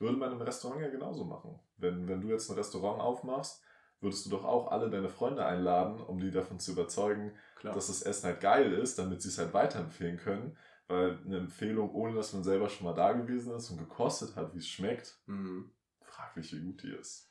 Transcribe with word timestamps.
würde 0.00 0.16
man 0.16 0.32
im 0.32 0.40
Restaurant 0.40 0.80
ja 0.80 0.88
genauso 0.88 1.24
machen. 1.24 1.60
Wenn, 1.76 2.08
wenn 2.08 2.22
du 2.22 2.28
jetzt 2.28 2.50
ein 2.50 2.56
Restaurant 2.56 3.00
aufmachst, 3.00 3.62
würdest 4.00 4.24
du 4.24 4.30
doch 4.30 4.44
auch 4.44 4.72
alle 4.72 4.88
deine 4.88 5.10
Freunde 5.10 5.44
einladen, 5.44 6.00
um 6.00 6.18
die 6.18 6.30
davon 6.30 6.58
zu 6.58 6.72
überzeugen, 6.72 7.32
Klar. 7.56 7.74
dass 7.74 7.88
das 7.88 8.02
Essen 8.02 8.24
halt 8.24 8.40
geil 8.40 8.72
ist, 8.72 8.98
damit 8.98 9.20
sie 9.20 9.28
es 9.28 9.38
halt 9.38 9.52
weiterempfehlen 9.52 10.16
können. 10.16 10.56
Weil 10.88 11.18
eine 11.24 11.36
Empfehlung, 11.36 11.94
ohne 11.94 12.14
dass 12.14 12.32
man 12.32 12.42
selber 12.42 12.68
schon 12.68 12.86
mal 12.86 12.94
da 12.94 13.12
gewesen 13.12 13.54
ist 13.54 13.70
und 13.70 13.78
gekostet 13.78 14.34
hat, 14.36 14.54
wie 14.54 14.58
es 14.58 14.66
schmeckt, 14.66 15.20
mhm. 15.26 15.70
fraglich, 16.02 16.52
wie 16.54 16.64
gut 16.64 16.82
die 16.82 16.92
ist. 16.92 17.30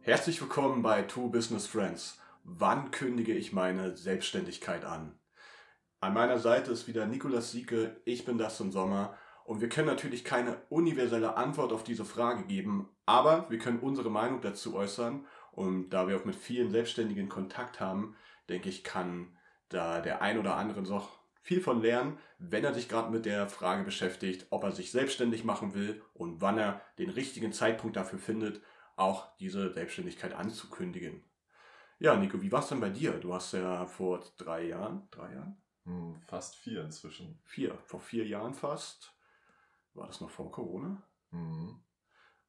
Herzlich 0.00 0.40
willkommen 0.40 0.82
bei 0.82 1.02
Two 1.02 1.28
Business 1.28 1.66
Friends. 1.66 2.20
Wann 2.42 2.90
kündige 2.90 3.34
ich 3.34 3.52
meine 3.52 3.96
Selbstständigkeit 3.96 4.84
an? 4.84 5.17
An 6.00 6.14
meiner 6.14 6.38
Seite 6.38 6.70
ist 6.70 6.86
wieder 6.86 7.06
Nikolas 7.06 7.50
Sieke, 7.50 8.00
ich 8.04 8.24
bin 8.24 8.38
Dustin 8.38 8.70
Sommer 8.70 9.18
und 9.44 9.60
wir 9.60 9.68
können 9.68 9.88
natürlich 9.88 10.24
keine 10.24 10.62
universelle 10.68 11.36
Antwort 11.36 11.72
auf 11.72 11.82
diese 11.82 12.04
Frage 12.04 12.44
geben, 12.44 12.88
aber 13.04 13.50
wir 13.50 13.58
können 13.58 13.80
unsere 13.80 14.08
Meinung 14.08 14.40
dazu 14.40 14.76
äußern 14.76 15.26
und 15.50 15.90
da 15.90 16.06
wir 16.06 16.16
auch 16.16 16.24
mit 16.24 16.36
vielen 16.36 16.70
Selbstständigen 16.70 17.28
Kontakt 17.28 17.80
haben, 17.80 18.14
denke 18.48 18.68
ich, 18.68 18.84
kann 18.84 19.36
da 19.70 20.00
der 20.00 20.22
ein 20.22 20.38
oder 20.38 20.54
andere 20.54 20.82
noch 20.82 21.18
viel 21.42 21.60
von 21.60 21.82
lernen, 21.82 22.16
wenn 22.38 22.62
er 22.62 22.74
sich 22.74 22.88
gerade 22.88 23.10
mit 23.10 23.26
der 23.26 23.48
Frage 23.48 23.82
beschäftigt, 23.82 24.46
ob 24.50 24.62
er 24.62 24.70
sich 24.70 24.92
selbstständig 24.92 25.42
machen 25.42 25.74
will 25.74 26.00
und 26.14 26.40
wann 26.40 26.58
er 26.58 26.80
den 27.00 27.10
richtigen 27.10 27.52
Zeitpunkt 27.52 27.96
dafür 27.96 28.20
findet, 28.20 28.62
auch 28.94 29.36
diese 29.38 29.72
Selbstständigkeit 29.72 30.32
anzukündigen. 30.32 31.24
Ja, 31.98 32.14
Nico, 32.14 32.40
wie 32.40 32.52
war 32.52 32.60
es 32.60 32.68
denn 32.68 32.78
bei 32.78 32.90
dir? 32.90 33.14
Du 33.14 33.34
hast 33.34 33.52
ja 33.52 33.84
vor 33.86 34.22
drei 34.36 34.68
Jahren, 34.68 35.08
drei 35.10 35.32
Jahren? 35.34 35.56
Hm, 35.88 36.20
fast 36.26 36.54
vier 36.56 36.84
inzwischen. 36.84 37.40
Vier, 37.44 37.78
vor 37.86 38.00
vier 38.00 38.26
Jahren 38.26 38.52
fast. 38.52 39.14
War 39.94 40.06
das 40.06 40.20
noch 40.20 40.28
vor 40.28 40.52
Corona? 40.52 41.02
Mhm. 41.30 41.80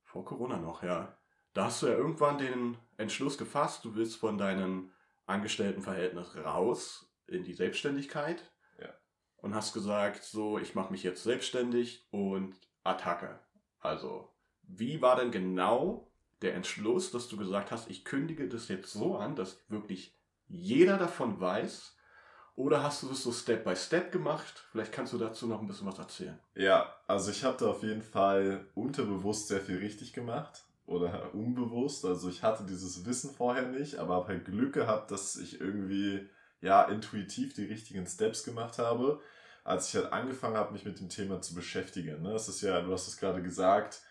Vor 0.04 0.26
Corona 0.26 0.58
noch, 0.58 0.84
ja. 0.84 1.18
Da 1.54 1.66
hast 1.66 1.82
du 1.82 1.88
ja 1.88 1.94
irgendwann 1.94 2.38
den 2.38 2.78
Entschluss 2.98 3.38
gefasst, 3.38 3.86
du 3.86 3.96
willst 3.96 4.18
von 4.18 4.38
deinem 4.38 4.92
Angestelltenverhältnis 5.26 6.36
raus 6.36 7.10
in 7.28 7.44
die 7.46 7.54
Selbstständigkeit. 7.54 8.52
Ja. 8.78 8.94
Und 9.38 9.56
hast 9.56 9.74
gesagt, 9.74 10.24
so, 10.24 10.60
ich 10.60 10.76
mache 10.76 10.92
mich 10.92 11.04
jetzt 11.04 11.24
selbstständig 11.24 12.08
und 12.12 12.60
Attacke. 12.84 13.40
Also, 13.80 14.34
wie 14.64 15.02
war 15.02 15.16
denn 15.16 15.32
genau 15.32 16.12
der 16.42 16.56
Entschluss, 16.56 17.12
dass 17.12 17.30
du 17.30 17.38
gesagt 17.38 17.72
hast, 17.72 17.90
ich 17.90 18.04
kündige 18.04 18.50
das 18.50 18.68
jetzt 18.68 18.92
so 18.92 19.16
an, 19.16 19.38
dass 19.38 19.64
wirklich 19.70 20.20
jeder 20.48 20.98
davon 20.98 21.40
weiß? 21.40 21.96
Oder 22.60 22.84
hast 22.84 23.04
du 23.04 23.08
das 23.08 23.24
so 23.24 23.32
Step 23.32 23.64
by 23.64 23.74
Step 23.74 24.12
gemacht? 24.12 24.66
Vielleicht 24.74 24.92
kannst 24.92 25.14
du 25.14 25.18
dazu 25.18 25.48
noch 25.48 25.62
ein 25.62 25.68
bisschen 25.68 25.88
was 25.88 25.98
erzählen. 25.98 26.38
Ja, 26.56 26.94
also 27.08 27.32
ich 27.32 27.46
habe 27.46 27.56
da 27.58 27.68
auf 27.68 27.84
jeden 27.84 28.02
Fall 28.02 28.66
unterbewusst 28.76 29.48
sehr 29.48 29.62
viel 29.62 29.78
richtig 29.78 30.12
gemacht 30.12 30.66
oder 30.86 31.34
unbewusst. 31.34 32.04
Also 32.04 32.28
ich 32.28 32.44
hatte 32.44 32.66
dieses 32.66 33.06
Wissen 33.06 33.34
vorher 33.34 33.70
nicht, 33.70 33.96
aber 33.96 34.16
habe 34.16 34.28
halt 34.28 34.44
Glück 34.44 34.74
gehabt, 34.74 35.10
dass 35.10 35.38
ich 35.38 35.62
irgendwie 35.62 36.28
ja 36.60 36.84
intuitiv 36.84 37.54
die 37.54 37.64
richtigen 37.64 38.06
Steps 38.06 38.44
gemacht 38.44 38.78
habe, 38.78 39.22
als 39.64 39.88
ich 39.88 39.96
halt 39.96 40.12
angefangen 40.12 40.58
habe, 40.58 40.74
mich 40.74 40.84
mit 40.84 41.00
dem 41.00 41.08
Thema 41.08 41.42
zu 41.42 41.56
beschäftigen. 41.56 42.22
Ne? 42.22 42.34
Es 42.34 42.50
ist 42.50 42.60
ja, 42.60 42.82
du 42.82 42.92
hast 42.92 43.08
es 43.08 43.16
gerade 43.16 43.42
gesagt, 43.42 44.02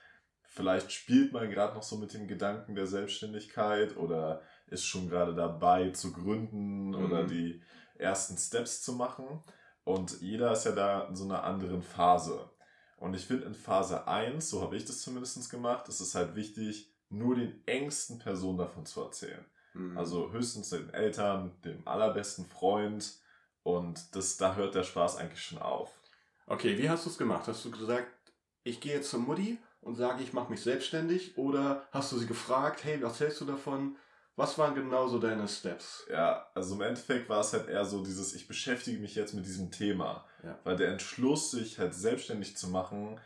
vielleicht 0.45 0.91
spielt 0.91 1.35
man 1.35 1.51
gerade 1.51 1.75
noch 1.75 1.83
so 1.83 1.99
mit 1.99 2.15
dem 2.15 2.27
Gedanken 2.27 2.75
der 2.75 2.87
Selbstständigkeit 2.87 3.99
oder 3.99 4.41
ist 4.69 4.87
schon 4.87 5.11
gerade 5.11 5.35
dabei 5.35 5.91
zu 5.91 6.15
gründen 6.15 6.89
mhm. 6.89 7.05
oder 7.05 7.25
die 7.25 7.61
ersten 7.99 8.37
Steps 8.37 8.83
zu 8.83 8.93
machen. 8.93 9.43
Und 9.85 10.21
jeder 10.21 10.53
ist 10.53 10.65
ja 10.65 10.73
da 10.73 11.03
in 11.09 11.17
so 11.17 11.25
einer 11.25 11.45
anderen 11.45 11.83
Phase. 11.83 12.51
Und 12.99 13.15
ich 13.15 13.27
finde 13.27 13.47
in 13.47 13.55
Phase 13.55 14.07
1, 14.07 14.51
so 14.51 14.61
habe 14.63 14.77
ich 14.77 14.85
das 14.85 15.01
zumindest 15.01 15.51
gemacht, 15.51 15.89
ist 15.89 16.01
es 16.01 16.15
halt 16.15 16.35
wichtig, 16.35 16.93
nur 17.11 17.37
den 17.37 17.63
engsten 17.67 18.19
Personen 18.19 18.59
davon 18.59 18.85
zu 18.85 19.03
erzählen. 19.03 19.45
Mhm. 19.75 19.97
Also 19.97 20.33
höchstens 20.33 20.71
den 20.71 20.91
Eltern, 20.91 21.53
dem 21.65 21.87
allerbesten 21.87 22.47
Freund. 22.47 23.19
Und 23.63 24.15
das, 24.15 24.37
da 24.37 24.55
hört 24.55 24.75
der 24.75 24.83
Spaß 24.83 25.17
eigentlich 25.17 25.43
schon 25.43 25.59
auf. 25.59 25.91
Okay, 26.47 26.79
wie 26.79 26.89
hast 26.89 27.07
du 27.07 27.11
es 27.11 27.19
gemacht? 27.19 27.47
Hast 27.47 27.65
du 27.65 27.71
gesagt, 27.71 28.09
ich 28.65 28.81
gehe 28.81 28.95
jetzt 28.95 29.11
zur 29.11 29.21
Mutti 29.21 29.59
und 29.81 29.95
sage, 29.95 30.23
ich 30.23 30.33
mache 30.33 30.51
mich 30.51 30.63
selbstständig? 30.63 31.37
Oder 31.39 31.87
hast 31.93 32.13
du 32.13 32.19
sie 32.19 32.27
gefragt, 32.27 32.85
hey, 32.85 33.03
was 33.03 33.21
hältst 33.21 33.41
du 33.41 33.45
davon? 33.45 33.97
Was 34.39 34.57
waren 34.57 34.77
genau 34.77 35.09
so 35.09 35.19
deine 35.19 35.49
Steps? 35.49 36.07
Ja, 36.09 36.47
also 36.55 36.77
im 36.77 36.83
Endeffekt 36.83 37.29
war 37.29 37.41
es 37.41 37.53
halt 37.53 37.69
eher 37.69 37.85
so 37.85 38.05
dieses, 38.05 38.37
ich 38.37 38.47
beschäftige 38.47 39.01
mich 39.01 39.17
jetzt 39.17 39.35
mit 39.35 39.45
diesem 39.45 39.73
Thema. 39.73 40.25
Ja. 40.45 40.57
Weil 40.63 40.77
der 40.77 40.93
Entschluss, 40.93 41.51
sich 41.51 41.81
halt 41.81 41.93
selbstständig 41.93 42.57
zu 42.57 42.69
machen, 42.69 43.19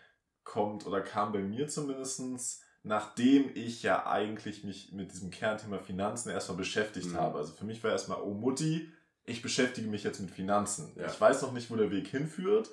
kommt 0.42 0.86
oder 0.86 1.02
kam 1.02 1.32
bei 1.32 1.40
mir 1.40 1.68
zumindest, 1.68 2.62
nachdem 2.82 3.50
ich 3.54 3.82
ja 3.82 4.06
eigentlich 4.06 4.64
mich 4.64 4.92
mit 4.92 5.12
diesem 5.12 5.30
Kernthema 5.30 5.80
Finanzen 5.80 6.30
erstmal 6.30 6.56
beschäftigt 6.56 7.08
mhm. 7.08 7.16
habe. 7.16 7.36
Also 7.36 7.52
für 7.52 7.66
mich 7.66 7.84
war 7.84 7.90
erstmal, 7.90 8.22
oh 8.22 8.32
Mutti, 8.32 8.90
ich 9.26 9.42
beschäftige 9.42 9.88
mich 9.88 10.04
jetzt 10.04 10.18
mit 10.18 10.30
Finanzen. 10.30 10.94
Ja. 10.96 11.08
Ich 11.08 11.20
weiß 11.20 11.42
noch 11.42 11.52
nicht, 11.52 11.70
wo 11.70 11.76
der 11.76 11.90
Weg 11.90 12.08
hinführt, 12.08 12.70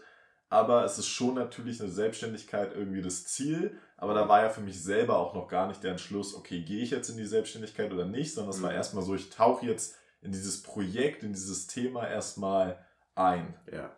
aber 0.49 0.83
es 0.83 0.97
ist 0.97 1.07
schon 1.07 1.35
natürlich 1.35 1.79
eine 1.79 1.91
Selbstständigkeit 1.91 2.73
irgendwie 2.73 3.01
das 3.01 3.25
Ziel. 3.25 3.77
Aber 3.97 4.13
da 4.13 4.27
war 4.27 4.41
ja 4.41 4.49
für 4.49 4.61
mich 4.61 4.81
selber 4.81 5.19
auch 5.19 5.35
noch 5.35 5.47
gar 5.47 5.67
nicht 5.67 5.83
der 5.83 5.91
Entschluss, 5.91 6.33
okay, 6.33 6.61
gehe 6.61 6.81
ich 6.81 6.89
jetzt 6.89 7.09
in 7.09 7.17
die 7.17 7.25
Selbstständigkeit 7.25 7.93
oder 7.93 8.05
nicht, 8.05 8.33
sondern 8.33 8.53
es 8.53 8.59
mhm. 8.59 8.63
war 8.63 8.73
erstmal 8.73 9.03
so, 9.03 9.13
ich 9.13 9.29
tauche 9.29 9.65
jetzt 9.65 9.95
in 10.21 10.31
dieses 10.31 10.63
Projekt, 10.63 11.23
in 11.23 11.33
dieses 11.33 11.67
Thema 11.67 12.07
erstmal 12.07 12.83
ein. 13.13 13.53
Ja. 13.71 13.91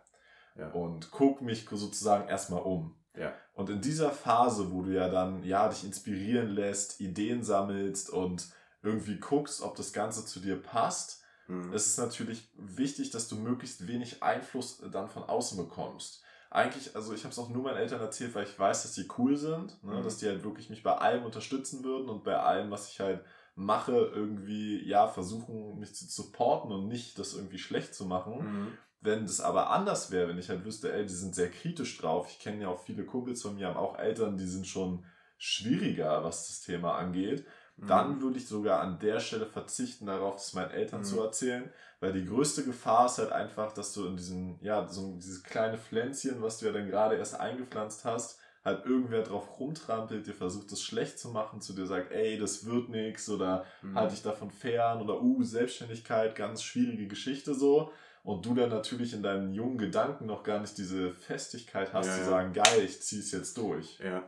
ja. 0.56 0.70
Und 0.72 1.10
gucke 1.10 1.42
mich 1.42 1.66
sozusagen 1.70 2.28
erstmal 2.28 2.62
um. 2.62 2.96
Ja. 3.16 3.32
Und 3.54 3.70
in 3.70 3.80
dieser 3.80 4.10
Phase, 4.10 4.72
wo 4.72 4.82
du 4.82 4.92
ja 4.92 5.08
dann, 5.08 5.44
ja, 5.44 5.68
dich 5.68 5.84
inspirieren 5.84 6.48
lässt, 6.48 7.00
Ideen 7.00 7.42
sammelst 7.42 8.10
und 8.10 8.48
irgendwie 8.82 9.16
guckst, 9.16 9.62
ob 9.62 9.76
das 9.76 9.92
Ganze 9.92 10.26
zu 10.26 10.40
dir 10.40 10.60
passt, 10.60 11.22
mhm. 11.46 11.72
ist 11.72 11.86
es 11.86 11.96
natürlich 11.96 12.50
wichtig, 12.56 13.10
dass 13.10 13.28
du 13.28 13.36
möglichst 13.36 13.86
wenig 13.86 14.22
Einfluss 14.22 14.82
dann 14.90 15.08
von 15.08 15.22
außen 15.22 15.56
bekommst 15.56 16.22
eigentlich, 16.54 16.94
also 16.94 17.14
ich 17.14 17.24
habe 17.24 17.32
es 17.32 17.38
auch 17.38 17.48
nur 17.48 17.62
meinen 17.62 17.78
Eltern 17.78 18.00
erzählt, 18.00 18.34
weil 18.34 18.44
ich 18.44 18.58
weiß, 18.58 18.82
dass 18.82 18.92
die 18.92 19.08
cool 19.18 19.36
sind, 19.36 19.82
ne? 19.82 19.96
Mhm. 19.96 20.02
dass 20.02 20.18
die 20.18 20.26
halt 20.26 20.44
wirklich 20.44 20.70
mich 20.70 20.82
bei 20.82 20.96
allem 20.96 21.24
unterstützen 21.24 21.82
würden 21.82 22.08
und 22.08 22.24
bei 22.24 22.38
allem, 22.38 22.70
was 22.70 22.90
ich 22.90 23.00
halt 23.00 23.24
mache, 23.54 23.92
irgendwie, 23.92 24.86
ja, 24.86 25.08
versuchen, 25.08 25.78
mich 25.78 25.94
zu 25.94 26.06
supporten 26.06 26.72
und 26.72 26.88
nicht 26.88 27.18
das 27.18 27.34
irgendwie 27.34 27.58
schlecht 27.58 27.94
zu 27.94 28.06
machen. 28.06 28.44
Mhm. 28.44 28.78
Wenn 29.00 29.26
das 29.26 29.40
aber 29.40 29.70
anders 29.70 30.10
wäre, 30.10 30.28
wenn 30.28 30.38
ich 30.38 30.48
halt 30.48 30.64
wüsste, 30.64 30.92
ey, 30.92 31.04
die 31.04 31.12
sind 31.12 31.34
sehr 31.34 31.50
kritisch 31.50 31.98
drauf. 31.98 32.28
Ich 32.30 32.38
kenne 32.38 32.62
ja 32.62 32.68
auch 32.68 32.82
viele 32.82 33.04
Kumpels 33.04 33.42
von 33.42 33.56
mir, 33.56 33.66
haben 33.66 33.76
auch 33.76 33.98
Eltern, 33.98 34.36
die 34.36 34.46
sind 34.46 34.66
schon 34.66 35.04
schwieriger, 35.38 36.22
was 36.22 36.46
das 36.46 36.60
Thema 36.60 36.94
angeht. 36.94 37.44
Mhm. 37.76 37.86
Dann 37.86 38.22
würde 38.22 38.38
ich 38.38 38.46
sogar 38.46 38.80
an 38.80 38.98
der 38.98 39.20
Stelle 39.20 39.46
verzichten 39.46 40.06
darauf, 40.06 40.36
das 40.36 40.52
meinen 40.52 40.70
Eltern 40.70 41.00
mhm. 41.00 41.04
zu 41.04 41.22
erzählen, 41.22 41.70
weil 42.00 42.12
die 42.12 42.26
größte 42.26 42.64
Gefahr 42.64 43.06
ist 43.06 43.18
halt 43.18 43.32
einfach, 43.32 43.72
dass 43.72 43.92
du 43.92 44.06
in 44.06 44.16
diesem, 44.16 44.58
ja, 44.60 44.86
so 44.88 45.14
dieses 45.16 45.42
kleine 45.42 45.78
Pflänzchen, 45.78 46.42
was 46.42 46.58
du 46.58 46.66
ja 46.66 46.72
dann 46.72 46.88
gerade 46.88 47.16
erst 47.16 47.38
eingepflanzt 47.38 48.04
hast, 48.04 48.38
halt 48.64 48.86
irgendwer 48.86 49.22
drauf 49.22 49.58
rumtrampelt, 49.58 50.26
dir 50.26 50.34
versucht, 50.34 50.70
das 50.70 50.82
schlecht 50.82 51.18
zu 51.18 51.30
machen, 51.30 51.60
zu 51.60 51.72
dir 51.72 51.86
sagt, 51.86 52.12
ey, 52.12 52.38
das 52.38 52.64
wird 52.64 52.90
nix 52.90 53.28
oder 53.28 53.64
mhm. 53.82 53.98
halt 53.98 54.12
dich 54.12 54.22
davon 54.22 54.50
fern 54.50 55.00
oder 55.00 55.20
uh, 55.20 55.42
Selbstständigkeit, 55.42 56.36
ganz 56.36 56.62
schwierige 56.62 57.08
Geschichte 57.08 57.54
so. 57.54 57.92
Und 58.24 58.46
du 58.46 58.54
dann 58.54 58.70
natürlich 58.70 59.14
in 59.14 59.22
deinen 59.24 59.52
jungen 59.52 59.78
Gedanken 59.78 60.26
noch 60.26 60.44
gar 60.44 60.60
nicht 60.60 60.78
diese 60.78 61.12
Festigkeit 61.12 61.92
hast, 61.92 62.06
ja, 62.06 62.14
zu 62.14 62.20
ja. 62.20 62.26
sagen, 62.26 62.52
geil, 62.52 62.84
ich 62.84 63.02
zieh's 63.02 63.32
jetzt 63.32 63.58
durch. 63.58 63.98
Ja. 63.98 64.22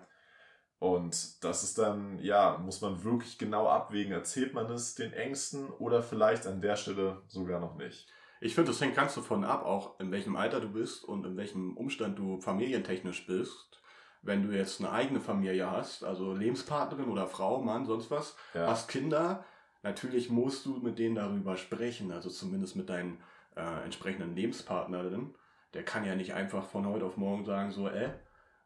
Und 0.84 1.42
das 1.42 1.64
ist 1.64 1.78
dann, 1.78 2.18
ja, 2.18 2.58
muss 2.58 2.82
man 2.82 3.04
wirklich 3.04 3.38
genau 3.38 3.68
abwägen, 3.68 4.12
erzählt 4.12 4.52
man 4.52 4.70
es 4.70 4.94
den 4.94 5.14
Ängsten 5.14 5.70
oder 5.70 6.02
vielleicht 6.02 6.46
an 6.46 6.60
der 6.60 6.76
Stelle 6.76 7.22
sogar 7.26 7.58
noch 7.58 7.76
nicht. 7.76 8.06
Ich 8.42 8.54
finde, 8.54 8.70
das 8.70 8.82
hängt 8.82 8.94
ganz 8.94 9.14
davon 9.14 9.44
ab, 9.44 9.64
auch 9.64 9.98
in 9.98 10.12
welchem 10.12 10.36
Alter 10.36 10.60
du 10.60 10.68
bist 10.68 11.02
und 11.02 11.24
in 11.24 11.38
welchem 11.38 11.74
Umstand 11.74 12.18
du 12.18 12.38
familientechnisch 12.38 13.26
bist. 13.26 13.80
Wenn 14.20 14.46
du 14.46 14.54
jetzt 14.54 14.78
eine 14.78 14.92
eigene 14.92 15.20
Familie 15.20 15.70
hast, 15.70 16.04
also 16.04 16.34
Lebenspartnerin 16.34 17.08
oder 17.08 17.28
Frau, 17.28 17.62
Mann, 17.62 17.86
sonst 17.86 18.10
was, 18.10 18.36
ja. 18.52 18.66
hast 18.66 18.88
Kinder, 18.88 19.42
natürlich 19.82 20.28
musst 20.28 20.66
du 20.66 20.80
mit 20.80 20.98
denen 20.98 21.14
darüber 21.14 21.56
sprechen, 21.56 22.12
also 22.12 22.28
zumindest 22.28 22.76
mit 22.76 22.90
deinen 22.90 23.22
äh, 23.56 23.84
entsprechenden 23.84 24.36
Lebenspartnerin. 24.36 25.34
Der 25.72 25.82
kann 25.82 26.04
ja 26.04 26.14
nicht 26.14 26.34
einfach 26.34 26.66
von 26.66 26.86
heute 26.86 27.06
auf 27.06 27.16
morgen 27.16 27.46
sagen, 27.46 27.70
so, 27.70 27.88
äh, 27.88 28.10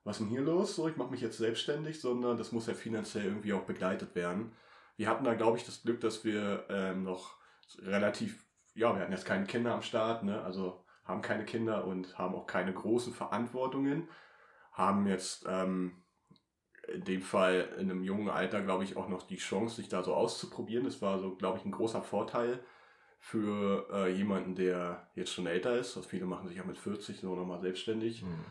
was 0.05 0.17
ist 0.17 0.21
denn 0.21 0.31
hier 0.31 0.43
los? 0.43 0.77
So, 0.77 0.89
ich 0.89 0.97
mache 0.97 1.11
mich 1.11 1.21
jetzt 1.21 1.39
selbstständig, 1.39 2.01
sondern 2.01 2.37
das 2.37 2.53
muss 2.53 2.67
ja 2.67 2.75
finanziell 2.75 3.25
irgendwie 3.27 3.53
auch 3.53 3.65
begleitet 3.65 4.15
werden. 4.15 4.53
Wir 4.97 5.09
hatten 5.09 5.25
da, 5.25 5.35
glaube 5.35 5.59
ich, 5.59 5.65
das 5.65 5.83
Glück, 5.83 6.01
dass 6.01 6.25
wir 6.25 6.65
ähm, 6.71 7.05
noch 7.05 7.37
relativ, 7.79 8.45
ja, 8.75 8.95
wir 8.95 9.03
hatten 9.03 9.13
jetzt 9.13 9.27
keine 9.27 9.45
Kinder 9.45 9.75
am 9.75 9.83
Start, 9.83 10.25
ne? 10.25 10.43
also 10.43 10.85
haben 11.05 11.23
keine 11.23 11.45
Kinder 11.45 11.87
und 11.87 12.19
haben 12.19 12.35
auch 12.35 12.47
keine 12.47 12.73
großen 12.73 13.13
Verantwortungen, 13.13 14.09
haben 14.73 15.07
jetzt 15.07 15.47
ähm, 15.49 16.03
in 16.87 17.05
dem 17.05 17.23
Fall 17.23 17.69
in 17.79 17.91
einem 17.91 18.03
jungen 18.03 18.29
Alter, 18.29 18.63
glaube 18.63 18.85
ich, 18.85 18.97
auch 18.97 19.09
noch 19.09 19.27
die 19.27 19.37
Chance, 19.37 19.77
sich 19.77 19.89
da 19.89 20.03
so 20.03 20.15
auszuprobieren. 20.15 20.85
Das 20.85 21.03
war 21.03 21.19
so, 21.19 21.35
glaube 21.37 21.59
ich, 21.59 21.65
ein 21.65 21.73
großer 21.73 22.03
Vorteil 22.03 22.61
für 23.19 23.89
äh, 23.93 24.13
jemanden, 24.13 24.55
der 24.55 25.11
jetzt 25.15 25.33
schon 25.33 25.47
älter 25.47 25.77
ist. 25.77 25.97
Also 25.97 26.09
viele 26.09 26.27
machen 26.27 26.49
sich 26.49 26.57
ja 26.57 26.65
mit 26.65 26.79
40 26.79 27.21
so 27.21 27.35
nochmal 27.35 27.61
selbstständig. 27.61 28.23
Mhm. 28.23 28.45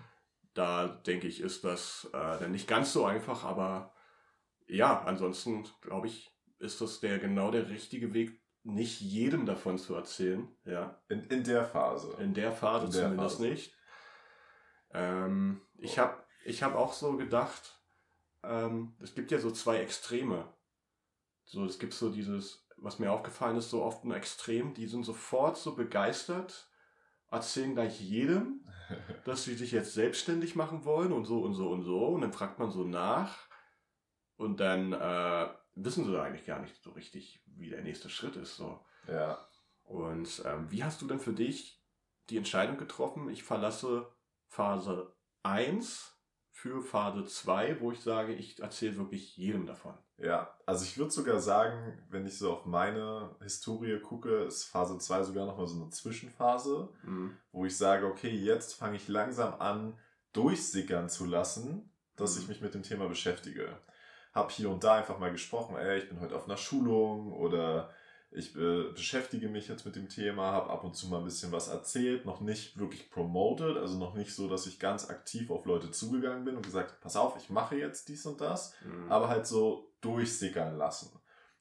Da 0.58 0.88
denke 0.88 1.28
ich, 1.28 1.40
ist 1.42 1.64
das 1.64 2.10
äh, 2.14 2.40
dann 2.40 2.52
nicht 2.52 2.68
ganz 2.68 2.92
so 2.92 3.06
einfach, 3.06 3.44
aber 3.44 3.94
ja, 4.66 5.04
ansonsten 5.04 5.68
glaube 5.82 6.08
ich, 6.08 6.32
ist 6.58 6.82
das 6.82 7.00
der 7.00 7.20
genau 7.20 7.52
der 7.52 7.70
richtige 7.70 8.12
Weg, 8.16 8.42
nicht 8.64 9.00
jedem 9.00 9.46
davon 9.46 9.78
zu 9.78 9.94
erzählen. 9.94 10.48
Ja. 10.66 11.00
In, 11.10 11.22
in 11.26 11.44
der 11.44 11.64
Phase. 11.64 12.18
In 12.20 12.34
der 12.34 12.52
Phase 12.52 12.88
in 12.88 12.92
der 12.92 13.04
zumindest 13.04 13.38
Phase. 13.38 13.50
nicht. 13.50 13.76
Ähm, 14.94 15.62
oh. 15.62 15.80
Ich 15.84 16.00
habe 16.00 16.24
ich 16.44 16.64
hab 16.64 16.74
auch 16.74 16.94
so 16.94 17.18
gedacht, 17.18 17.80
ähm, 18.44 18.96
es 19.00 19.14
gibt 19.14 19.30
ja 19.30 19.38
so 19.38 19.52
zwei 19.52 19.78
Extreme. 19.78 20.52
So, 21.46 21.66
es 21.66 21.78
gibt 21.78 21.94
so 21.94 22.10
dieses, 22.10 22.68
was 22.78 22.98
mir 22.98 23.12
aufgefallen 23.12 23.58
ist, 23.58 23.70
so 23.70 23.84
oft 23.84 24.04
ein 24.04 24.12
Extrem, 24.12 24.74
die 24.74 24.88
sind 24.88 25.04
sofort 25.04 25.56
so 25.56 25.76
begeistert, 25.76 26.68
erzählen 27.30 27.74
gleich 27.74 28.00
jedem, 28.02 28.66
dass 29.26 29.44
sie 29.44 29.56
sich 29.56 29.72
jetzt 29.72 29.94
selbstständig 29.94 30.56
machen 30.56 30.86
wollen 30.86 31.12
und 31.12 31.26
so 31.26 31.42
und 31.42 31.54
so 31.54 31.70
und 31.70 31.84
so. 31.84 32.08
Und 32.08 32.22
dann 32.22 32.34
fragt 32.34 32.60
man 32.60 32.72
so 32.72 32.84
nach 32.84 33.48
und 34.36 34.60
dann 34.60 34.94
äh, 34.94 35.50
wissen 35.76 36.06
sie 36.06 36.22
eigentlich 36.22 36.46
gar 36.46 36.60
nicht 36.60 36.82
so 36.82 36.92
richtig, 36.92 37.44
wie 37.46 37.70
der 37.70 37.82
nächste 37.82 38.10
Schritt 38.10 38.36
ist. 38.36 38.56
So. 38.56 38.84
Ja. 39.08 39.48
Und 39.84 40.42
ähm, 40.46 40.70
wie 40.72 40.84
hast 40.84 41.02
du 41.02 41.08
denn 41.08 41.20
für 41.20 41.34
dich 41.34 41.84
die 42.30 42.38
Entscheidung 42.38 42.78
getroffen, 42.78 43.30
ich 43.30 43.44
verlasse 43.44 44.12
Phase 44.48 45.16
1 45.44 46.17
für 46.58 46.82
Phase 46.82 47.24
2, 47.24 47.82
wo 47.82 47.92
ich 47.92 48.00
sage, 48.02 48.34
ich 48.34 48.60
erzähle 48.60 48.98
wirklich 48.98 49.38
jedem 49.38 49.68
davon? 49.68 49.94
Ja, 50.18 50.58
also 50.66 50.84
ich 50.86 50.98
würde 50.98 51.12
sogar 51.12 51.40
sagen, 51.40 52.04
wenn 52.10 52.26
ich 52.26 52.40
so 52.40 52.52
auf 52.52 52.66
meine 52.66 53.36
Historie 53.44 54.00
gucke, 54.00 54.44
ist 54.46 54.64
Phase 54.64 54.98
2 54.98 55.24
sogar 55.24 55.46
nochmal 55.46 55.68
so 55.68 55.80
eine 55.80 55.92
Zwischenphase, 55.92 56.90
mhm. 57.04 57.38
wo 57.52 57.66
ich 57.66 57.78
sage, 57.78 58.08
okay, 58.08 58.32
jetzt 58.32 58.74
fange 58.74 58.96
ich 58.96 59.08
langsam 59.08 59.54
an, 59.62 60.00
durchsickern 60.34 61.10
zu 61.10 61.26
lassen, 61.26 61.94
dass 62.16 62.36
mhm. 62.36 62.42
ich 62.42 62.48
mich 62.48 62.62
mit 62.62 62.74
dem 62.74 62.82
Thema 62.82 63.08
beschäftige 63.08 63.80
habe 64.38 64.54
hier 64.54 64.70
und 64.70 64.84
da 64.84 64.96
einfach 64.96 65.20
mal 65.20 65.32
gesprochen, 65.32 65.76
ey, 65.76 66.00
ich 66.00 66.10
bin 66.10 66.22
heute 66.22 66.36
auf 66.36 66.46
einer 66.46 66.58
Schulung 66.58 67.34
oder 67.34 67.90
ich 68.32 68.56
äh, 68.56 68.92
beschäftige 68.92 69.48
mich 69.48 69.68
jetzt 69.68 69.86
mit 69.86 69.96
dem 69.96 70.10
Thema, 70.10 70.52
habe 70.52 70.70
ab 70.70 70.84
und 70.84 70.96
zu 70.96 71.08
mal 71.08 71.20
ein 71.20 71.26
bisschen 71.26 71.52
was 71.52 71.70
erzählt, 71.70 72.26
noch 72.26 72.42
nicht 72.42 72.78
wirklich 72.78 73.10
promoted, 73.10 73.78
also 73.78 73.98
noch 73.98 74.16
nicht 74.16 74.34
so, 74.34 74.50
dass 74.50 74.68
ich 74.68 74.80
ganz 74.80 75.10
aktiv 75.10 75.50
auf 75.50 75.66
Leute 75.66 75.92
zugegangen 75.92 76.44
bin 76.44 76.56
und 76.56 76.66
gesagt, 76.66 77.00
pass 77.00 77.16
auf, 77.16 77.38
ich 77.38 77.50
mache 77.50 77.78
jetzt 77.78 78.10
dies 78.10 78.26
und 78.26 78.42
das, 78.42 78.74
mhm. 78.84 79.12
aber 79.12 79.30
halt 79.30 79.48
so 79.48 79.92
durchsickern 80.02 80.78
lassen. 80.78 81.10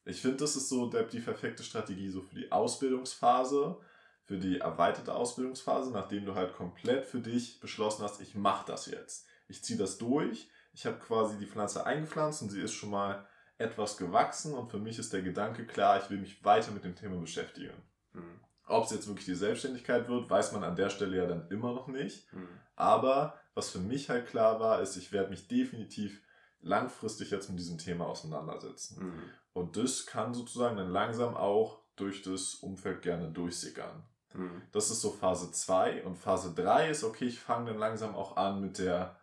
Ich 0.03 0.21
finde, 0.21 0.37
das 0.37 0.55
ist 0.55 0.69
so 0.69 0.89
der, 0.89 1.03
die 1.03 1.19
perfekte 1.19 1.63
Strategie 1.63 2.09
so 2.09 2.21
für 2.21 2.35
die 2.35 2.51
Ausbildungsphase, 2.51 3.77
für 4.23 4.37
die 4.37 4.59
erweiterte 4.59 5.15
Ausbildungsphase, 5.15 5.91
nachdem 5.91 6.25
du 6.25 6.35
halt 6.35 6.53
komplett 6.53 7.05
für 7.05 7.19
dich 7.19 7.59
beschlossen 7.59 8.03
hast, 8.03 8.19
ich 8.19 8.35
mache 8.35 8.65
das 8.67 8.87
jetzt. 8.87 9.25
Ich 9.47 9.63
ziehe 9.63 9.79
das 9.79 9.97
durch, 9.97 10.49
ich 10.73 10.85
habe 10.85 10.99
quasi 10.99 11.37
die 11.37 11.47
Pflanze 11.47 11.85
eingepflanzt 11.85 12.41
und 12.41 12.49
sie 12.49 12.61
ist 12.61 12.73
schon 12.73 12.89
mal 12.89 13.25
etwas 13.57 13.97
gewachsen 13.97 14.53
und 14.53 14.69
für 14.69 14.79
mich 14.79 14.99
ist 14.99 15.13
der 15.13 15.21
Gedanke 15.21 15.65
klar, 15.65 15.99
ich 16.01 16.09
will 16.09 16.19
mich 16.19 16.43
weiter 16.43 16.71
mit 16.71 16.83
dem 16.83 16.95
Thema 16.95 17.17
beschäftigen. 17.17 17.73
Mhm. 18.13 18.39
Ob 18.67 18.85
es 18.85 18.91
jetzt 18.91 19.07
wirklich 19.07 19.25
die 19.25 19.35
Selbstständigkeit 19.35 20.07
wird, 20.09 20.29
weiß 20.29 20.51
man 20.51 20.63
an 20.63 20.75
der 20.75 20.89
Stelle 20.89 21.17
ja 21.17 21.25
dann 21.25 21.49
immer 21.49 21.73
noch 21.73 21.87
nicht. 21.87 22.31
Mhm. 22.33 22.47
Aber 22.75 23.39
was 23.55 23.69
für 23.69 23.79
mich 23.79 24.09
halt 24.09 24.27
klar 24.27 24.59
war, 24.59 24.81
ist, 24.81 24.97
ich 24.97 25.11
werde 25.11 25.29
mich 25.29 25.47
definitiv 25.47 26.21
langfristig 26.59 27.31
jetzt 27.31 27.49
mit 27.49 27.59
diesem 27.59 27.77
Thema 27.77 28.07
auseinandersetzen. 28.07 29.05
Mhm. 29.05 29.23
Und 29.53 29.77
das 29.77 30.05
kann 30.05 30.33
sozusagen 30.33 30.77
dann 30.77 30.91
langsam 30.91 31.35
auch 31.35 31.81
durch 31.95 32.21
das 32.21 32.55
Umfeld 32.55 33.01
gerne 33.01 33.31
durchsickern. 33.31 34.03
Mhm. 34.33 34.61
Das 34.71 34.91
ist 34.91 35.01
so 35.01 35.11
Phase 35.11 35.51
2 35.51 36.03
und 36.03 36.15
Phase 36.15 36.53
3 36.53 36.89
ist, 36.89 37.03
okay, 37.03 37.25
ich 37.25 37.39
fange 37.39 37.71
dann 37.71 37.79
langsam 37.79 38.15
auch 38.15 38.37
an 38.37 38.61
mit 38.61 38.77
der 38.77 39.17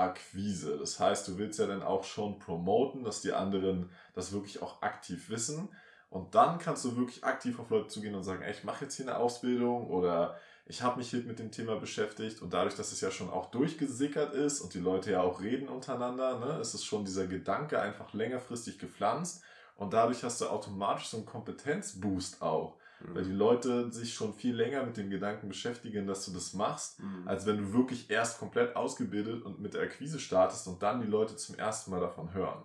Akquise. 0.00 0.78
Das 0.78 0.98
heißt, 0.98 1.28
du 1.28 1.38
willst 1.38 1.58
ja 1.58 1.66
dann 1.66 1.82
auch 1.82 2.04
schon 2.04 2.38
promoten, 2.38 3.04
dass 3.04 3.20
die 3.20 3.32
anderen 3.32 3.90
das 4.14 4.32
wirklich 4.32 4.62
auch 4.62 4.82
aktiv 4.82 5.30
wissen. 5.30 5.68
Und 6.10 6.34
dann 6.34 6.58
kannst 6.58 6.84
du 6.84 6.96
wirklich 6.96 7.22
aktiv 7.24 7.60
auf 7.60 7.70
Leute 7.70 7.86
zugehen 7.86 8.14
und 8.14 8.24
sagen, 8.24 8.42
ey, 8.42 8.50
ich 8.50 8.64
mache 8.64 8.84
jetzt 8.84 8.96
hier 8.96 9.06
eine 9.06 9.16
Ausbildung 9.16 9.86
oder 9.86 10.36
ich 10.66 10.82
habe 10.82 10.98
mich 10.98 11.10
hier 11.10 11.22
mit 11.22 11.38
dem 11.38 11.52
Thema 11.52 11.76
beschäftigt. 11.76 12.42
Und 12.42 12.52
dadurch, 12.52 12.74
dass 12.74 12.92
es 12.92 13.00
ja 13.00 13.10
schon 13.10 13.30
auch 13.30 13.50
durchgesickert 13.50 14.34
ist 14.34 14.60
und 14.60 14.74
die 14.74 14.80
Leute 14.80 15.12
ja 15.12 15.22
auch 15.22 15.40
reden 15.40 15.68
untereinander, 15.68 16.38
ne, 16.38 16.58
ist 16.60 16.74
es 16.74 16.84
schon 16.84 17.04
dieser 17.04 17.26
Gedanke 17.26 17.80
einfach 17.80 18.12
längerfristig 18.12 18.78
gepflanzt. 18.78 19.42
Und 19.76 19.92
dadurch 19.92 20.24
hast 20.24 20.40
du 20.40 20.46
automatisch 20.48 21.06
so 21.08 21.16
einen 21.16 21.26
Kompetenzboost 21.26 22.42
auch. 22.42 22.76
Mhm. 23.00 23.14
Weil 23.14 23.24
die 23.24 23.32
Leute 23.32 23.92
sich 23.92 24.14
schon 24.14 24.34
viel 24.34 24.54
länger 24.54 24.84
mit 24.84 24.96
dem 24.96 25.10
Gedanken 25.10 25.48
beschäftigen, 25.48 26.06
dass 26.06 26.24
du 26.24 26.32
das 26.32 26.52
machst, 26.52 27.00
mhm. 27.00 27.26
als 27.26 27.46
wenn 27.46 27.58
du 27.58 27.72
wirklich 27.72 28.10
erst 28.10 28.38
komplett 28.38 28.76
ausgebildet 28.76 29.42
und 29.42 29.60
mit 29.60 29.74
der 29.74 29.82
Akquise 29.82 30.18
startest 30.18 30.66
und 30.68 30.82
dann 30.82 31.00
die 31.00 31.06
Leute 31.06 31.36
zum 31.36 31.56
ersten 31.56 31.90
Mal 31.90 32.00
davon 32.00 32.34
hören. 32.34 32.62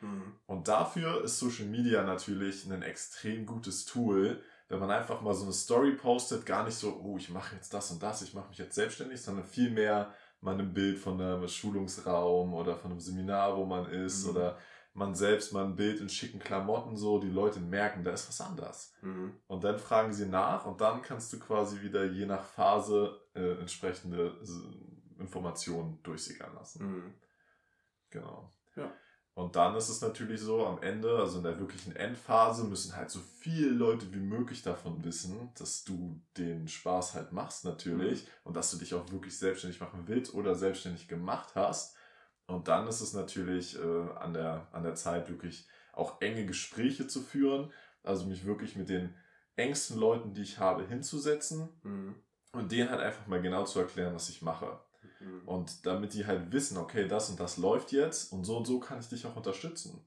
Mhm. 0.00 0.34
Und 0.46 0.68
dafür 0.68 1.24
ist 1.24 1.38
Social 1.38 1.66
Media 1.66 2.02
natürlich 2.02 2.70
ein 2.70 2.82
extrem 2.82 3.46
gutes 3.46 3.84
Tool, 3.84 4.40
wenn 4.68 4.78
man 4.78 4.90
einfach 4.90 5.20
mal 5.20 5.34
so 5.34 5.44
eine 5.44 5.52
Story 5.52 5.92
postet, 5.92 6.46
gar 6.46 6.64
nicht 6.64 6.76
so, 6.76 6.98
oh, 7.02 7.16
ich 7.18 7.30
mache 7.30 7.54
jetzt 7.54 7.74
das 7.74 7.90
und 7.90 8.02
das, 8.02 8.22
ich 8.22 8.34
mache 8.34 8.48
mich 8.48 8.58
jetzt 8.58 8.74
selbstständig, 8.74 9.20
sondern 9.20 9.44
vielmehr 9.44 10.14
mal 10.40 10.58
ein 10.58 10.72
Bild 10.72 10.98
von 10.98 11.20
einem 11.20 11.46
Schulungsraum 11.48 12.54
oder 12.54 12.76
von 12.76 12.90
einem 12.90 13.00
Seminar, 13.00 13.56
wo 13.56 13.64
man 13.64 13.86
ist 13.86 14.24
mhm. 14.24 14.30
oder 14.30 14.58
man 14.94 15.14
selbst 15.14 15.52
mal 15.52 15.64
ein 15.64 15.76
Bild 15.76 16.00
in 16.00 16.08
schicken 16.08 16.38
Klamotten 16.38 16.96
so, 16.96 17.18
die 17.18 17.28
Leute 17.28 17.58
merken, 17.58 18.04
da 18.04 18.12
ist 18.12 18.28
was 18.28 18.40
anders. 18.40 18.94
Mhm. 19.02 19.34
Und 19.48 19.64
dann 19.64 19.78
fragen 19.78 20.12
sie 20.12 20.26
nach 20.26 20.66
und 20.66 20.80
dann 20.80 21.02
kannst 21.02 21.32
du 21.32 21.38
quasi 21.40 21.82
wieder 21.82 22.04
je 22.04 22.26
nach 22.26 22.44
Phase 22.44 23.20
äh, 23.34 23.58
entsprechende 23.58 24.40
Informationen 25.18 26.00
durchsickern 26.04 26.54
lassen. 26.54 26.86
Mhm. 26.86 27.14
Genau. 28.10 28.50
Ja. 28.76 28.92
Und 29.34 29.56
dann 29.56 29.74
ist 29.74 29.88
es 29.88 30.00
natürlich 30.00 30.40
so, 30.40 30.64
am 30.64 30.80
Ende, 30.80 31.18
also 31.18 31.38
in 31.38 31.42
der 31.42 31.58
wirklichen 31.58 31.96
Endphase, 31.96 32.62
müssen 32.62 32.94
halt 32.94 33.10
so 33.10 33.18
viele 33.18 33.70
Leute 33.70 34.12
wie 34.14 34.20
möglich 34.20 34.62
davon 34.62 35.02
wissen, 35.02 35.50
dass 35.58 35.82
du 35.82 36.20
den 36.36 36.68
Spaß 36.68 37.14
halt 37.14 37.32
machst 37.32 37.64
natürlich 37.64 38.22
mhm. 38.22 38.28
und 38.44 38.56
dass 38.56 38.70
du 38.70 38.76
dich 38.76 38.94
auch 38.94 39.10
wirklich 39.10 39.36
selbstständig 39.36 39.80
machen 39.80 40.04
willst 40.06 40.34
oder 40.34 40.54
selbstständig 40.54 41.08
gemacht 41.08 41.56
hast. 41.56 41.96
Und 42.46 42.68
dann 42.68 42.86
ist 42.86 43.00
es 43.00 43.12
natürlich 43.14 43.78
äh, 43.78 44.10
an, 44.18 44.34
der, 44.34 44.68
an 44.72 44.82
der 44.82 44.94
Zeit, 44.94 45.28
wirklich 45.28 45.66
auch 45.92 46.20
enge 46.20 46.44
Gespräche 46.44 47.06
zu 47.06 47.20
führen. 47.22 47.72
Also 48.02 48.26
mich 48.26 48.44
wirklich 48.44 48.76
mit 48.76 48.88
den 48.88 49.14
engsten 49.56 49.98
Leuten, 49.98 50.34
die 50.34 50.42
ich 50.42 50.58
habe, 50.58 50.86
hinzusetzen 50.86 51.68
mhm. 51.82 52.14
und 52.52 52.72
denen 52.72 52.90
halt 52.90 53.00
einfach 53.00 53.26
mal 53.26 53.40
genau 53.40 53.64
zu 53.64 53.78
erklären, 53.78 54.14
was 54.14 54.28
ich 54.28 54.42
mache. 54.42 54.78
Mhm. 55.20 55.48
Und 55.48 55.86
damit 55.86 56.12
die 56.12 56.26
halt 56.26 56.52
wissen, 56.52 56.76
okay, 56.76 57.08
das 57.08 57.30
und 57.30 57.40
das 57.40 57.56
läuft 57.56 57.92
jetzt 57.92 58.32
und 58.32 58.44
so 58.44 58.56
und 58.56 58.66
so 58.66 58.80
kann 58.80 59.00
ich 59.00 59.08
dich 59.08 59.26
auch 59.26 59.36
unterstützen. 59.36 60.04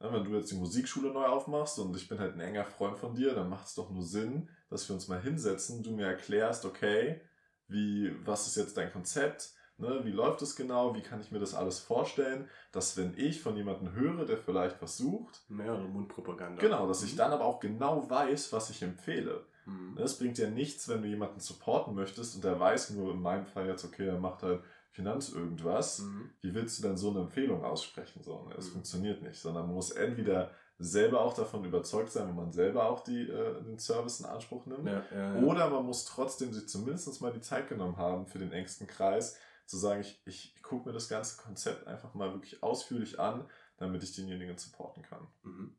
Ja, 0.00 0.12
wenn 0.12 0.24
du 0.24 0.34
jetzt 0.34 0.50
die 0.50 0.56
Musikschule 0.56 1.12
neu 1.12 1.26
aufmachst 1.26 1.78
und 1.78 1.94
ich 1.96 2.08
bin 2.08 2.18
halt 2.18 2.34
ein 2.34 2.40
enger 2.40 2.64
Freund 2.64 2.96
von 2.96 3.14
dir, 3.14 3.34
dann 3.34 3.50
macht 3.50 3.66
es 3.66 3.74
doch 3.74 3.90
nur 3.90 4.02
Sinn, 4.02 4.48
dass 4.70 4.88
wir 4.88 4.94
uns 4.94 5.08
mal 5.08 5.20
hinsetzen, 5.20 5.82
du 5.82 5.90
mir 5.90 6.06
erklärst, 6.06 6.64
okay, 6.64 7.20
wie, 7.68 8.14
was 8.24 8.46
ist 8.46 8.56
jetzt 8.56 8.76
dein 8.76 8.92
Konzept, 8.92 9.52
Ne, 9.80 10.00
wie 10.04 10.12
läuft 10.12 10.42
es 10.42 10.56
genau? 10.56 10.94
Wie 10.94 11.00
kann 11.00 11.20
ich 11.20 11.30
mir 11.30 11.38
das 11.38 11.54
alles 11.54 11.78
vorstellen? 11.78 12.48
Dass 12.72 12.96
wenn 12.96 13.14
ich 13.16 13.40
von 13.40 13.56
jemandem 13.56 13.92
höre, 13.92 14.24
der 14.24 14.36
vielleicht 14.36 14.80
was 14.82 14.96
sucht. 14.96 15.40
Mehr 15.48 15.72
eine 15.72 15.88
Mundpropaganda. 15.88 16.60
Genau, 16.60 16.86
dass 16.86 17.00
mhm. 17.00 17.08
ich 17.08 17.16
dann 17.16 17.32
aber 17.32 17.44
auch 17.44 17.60
genau 17.60 18.08
weiß, 18.08 18.52
was 18.52 18.70
ich 18.70 18.82
empfehle. 18.82 19.44
Mhm. 19.64 19.98
Es 19.98 20.18
bringt 20.18 20.38
ja 20.38 20.50
nichts, 20.50 20.88
wenn 20.88 21.02
du 21.02 21.08
jemanden 21.08 21.40
supporten 21.40 21.94
möchtest 21.94 22.34
und 22.34 22.44
der 22.44 22.58
weiß 22.58 22.90
nur 22.90 23.12
in 23.12 23.20
meinem 23.20 23.46
Fall 23.46 23.66
jetzt, 23.66 23.84
okay, 23.84 24.06
er 24.06 24.18
macht 24.18 24.42
halt 24.42 24.62
Finanz 24.90 25.32
irgendwas. 25.32 26.00
Mhm. 26.00 26.30
Wie 26.40 26.54
willst 26.54 26.78
du 26.78 26.88
denn 26.88 26.96
so 26.96 27.10
eine 27.10 27.20
Empfehlung 27.20 27.64
aussprechen? 27.64 28.22
So, 28.22 28.42
ne? 28.42 28.54
Das 28.54 28.68
mhm. 28.68 28.72
funktioniert 28.72 29.22
nicht, 29.22 29.38
sondern 29.38 29.66
man 29.66 29.74
muss 29.74 29.90
entweder 29.92 30.50
selber 30.80 31.20
auch 31.20 31.34
davon 31.34 31.64
überzeugt 31.64 32.10
sein, 32.10 32.26
wenn 32.28 32.34
man 32.34 32.52
selber 32.52 32.88
auch 32.88 33.04
die, 33.04 33.28
äh, 33.28 33.62
den 33.62 33.78
Service 33.78 34.20
in 34.20 34.26
Anspruch 34.26 34.64
nimmt. 34.66 34.86
Ja, 34.86 35.04
ja, 35.14 35.34
ja. 35.34 35.42
Oder 35.42 35.68
man 35.68 35.84
muss 35.84 36.06
trotzdem 36.06 36.52
sich 36.52 36.68
zumindest 36.68 37.20
mal 37.20 37.32
die 37.32 37.42
Zeit 37.42 37.68
genommen 37.68 37.98
haben 37.98 38.26
für 38.26 38.38
den 38.38 38.50
engsten 38.50 38.86
Kreis, 38.86 39.38
zu 39.70 39.78
sagen, 39.78 40.00
ich, 40.00 40.20
ich 40.26 40.62
gucke 40.62 40.88
mir 40.88 40.92
das 40.92 41.08
ganze 41.08 41.40
Konzept 41.40 41.86
einfach 41.86 42.12
mal 42.14 42.32
wirklich 42.32 42.62
ausführlich 42.62 43.20
an, 43.20 43.48
damit 43.76 44.02
ich 44.02 44.14
denjenigen 44.14 44.58
supporten 44.58 45.02
kann. 45.02 45.28
Mhm. 45.42 45.76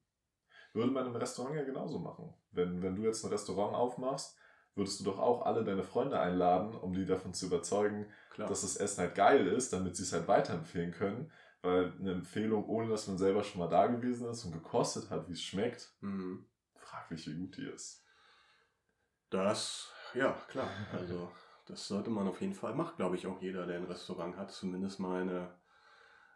Würde 0.74 0.91
man 0.91 1.05
im 1.05 1.15
Restaurant 1.15 1.57
ja 1.57 1.63
genauso 1.63 2.00
machen. 2.00 2.33
Wenn, 2.51 2.81
wenn 2.81 2.95
du 2.95 3.03
jetzt 3.03 3.24
ein 3.25 3.31
Restaurant 3.31 3.75
aufmachst, 3.75 4.38
würdest 4.75 5.01
du 5.01 5.03
doch 5.03 5.19
auch 5.19 5.45
alle 5.45 5.65
deine 5.65 5.83
Freunde 5.83 6.17
einladen, 6.17 6.74
um 6.74 6.93
die 6.93 7.05
davon 7.05 7.33
zu 7.33 7.48
überzeugen, 7.48 8.10
Klar. 8.29 8.48
dass 8.48 8.62
das 8.62 8.77
Essen 8.77 9.01
halt 9.01 9.15
geil 9.15 9.45
ist, 9.48 9.74
damit 9.74 9.98
sie 9.98 10.03
es 10.03 10.13
halt 10.13 10.29
weiterempfehlen 10.29 10.93
können. 10.93 11.29
Weil 11.62 11.93
eine 12.00 12.13
Empfehlung, 12.13 12.65
ohne 12.69 12.89
dass 12.89 13.07
man 13.07 13.17
selber 13.17 13.43
schon 13.43 13.60
mal 13.60 13.67
da 13.67 13.88
gewesen 13.88 14.29
ist 14.29 14.45
und 14.45 14.53
gekostet 14.53 15.10
hat, 15.10 15.27
wie 15.27 15.33
es 15.33 15.41
schmeckt, 15.41 15.93
mhm. 16.00 16.45
fraglich, 16.77 17.27
wie 17.27 17.36
gut 17.36 17.57
die 17.57 17.67
ist. 17.67 18.05
Das, 19.29 19.91
ja, 20.13 20.31
klar. 20.48 20.69
Also 20.93 21.29
das 21.65 21.87
sollte 21.87 22.09
man 22.09 22.27
auf 22.27 22.41
jeden 22.41 22.53
Fall 22.53 22.75
machen, 22.75 22.95
glaube 22.97 23.15
ich, 23.15 23.27
auch 23.27 23.41
jeder, 23.41 23.65
der 23.65 23.77
ein 23.77 23.85
Restaurant 23.85 24.37
hat. 24.37 24.51
Zumindest 24.51 24.99
mal 24.99 25.21
eine, 25.21 25.49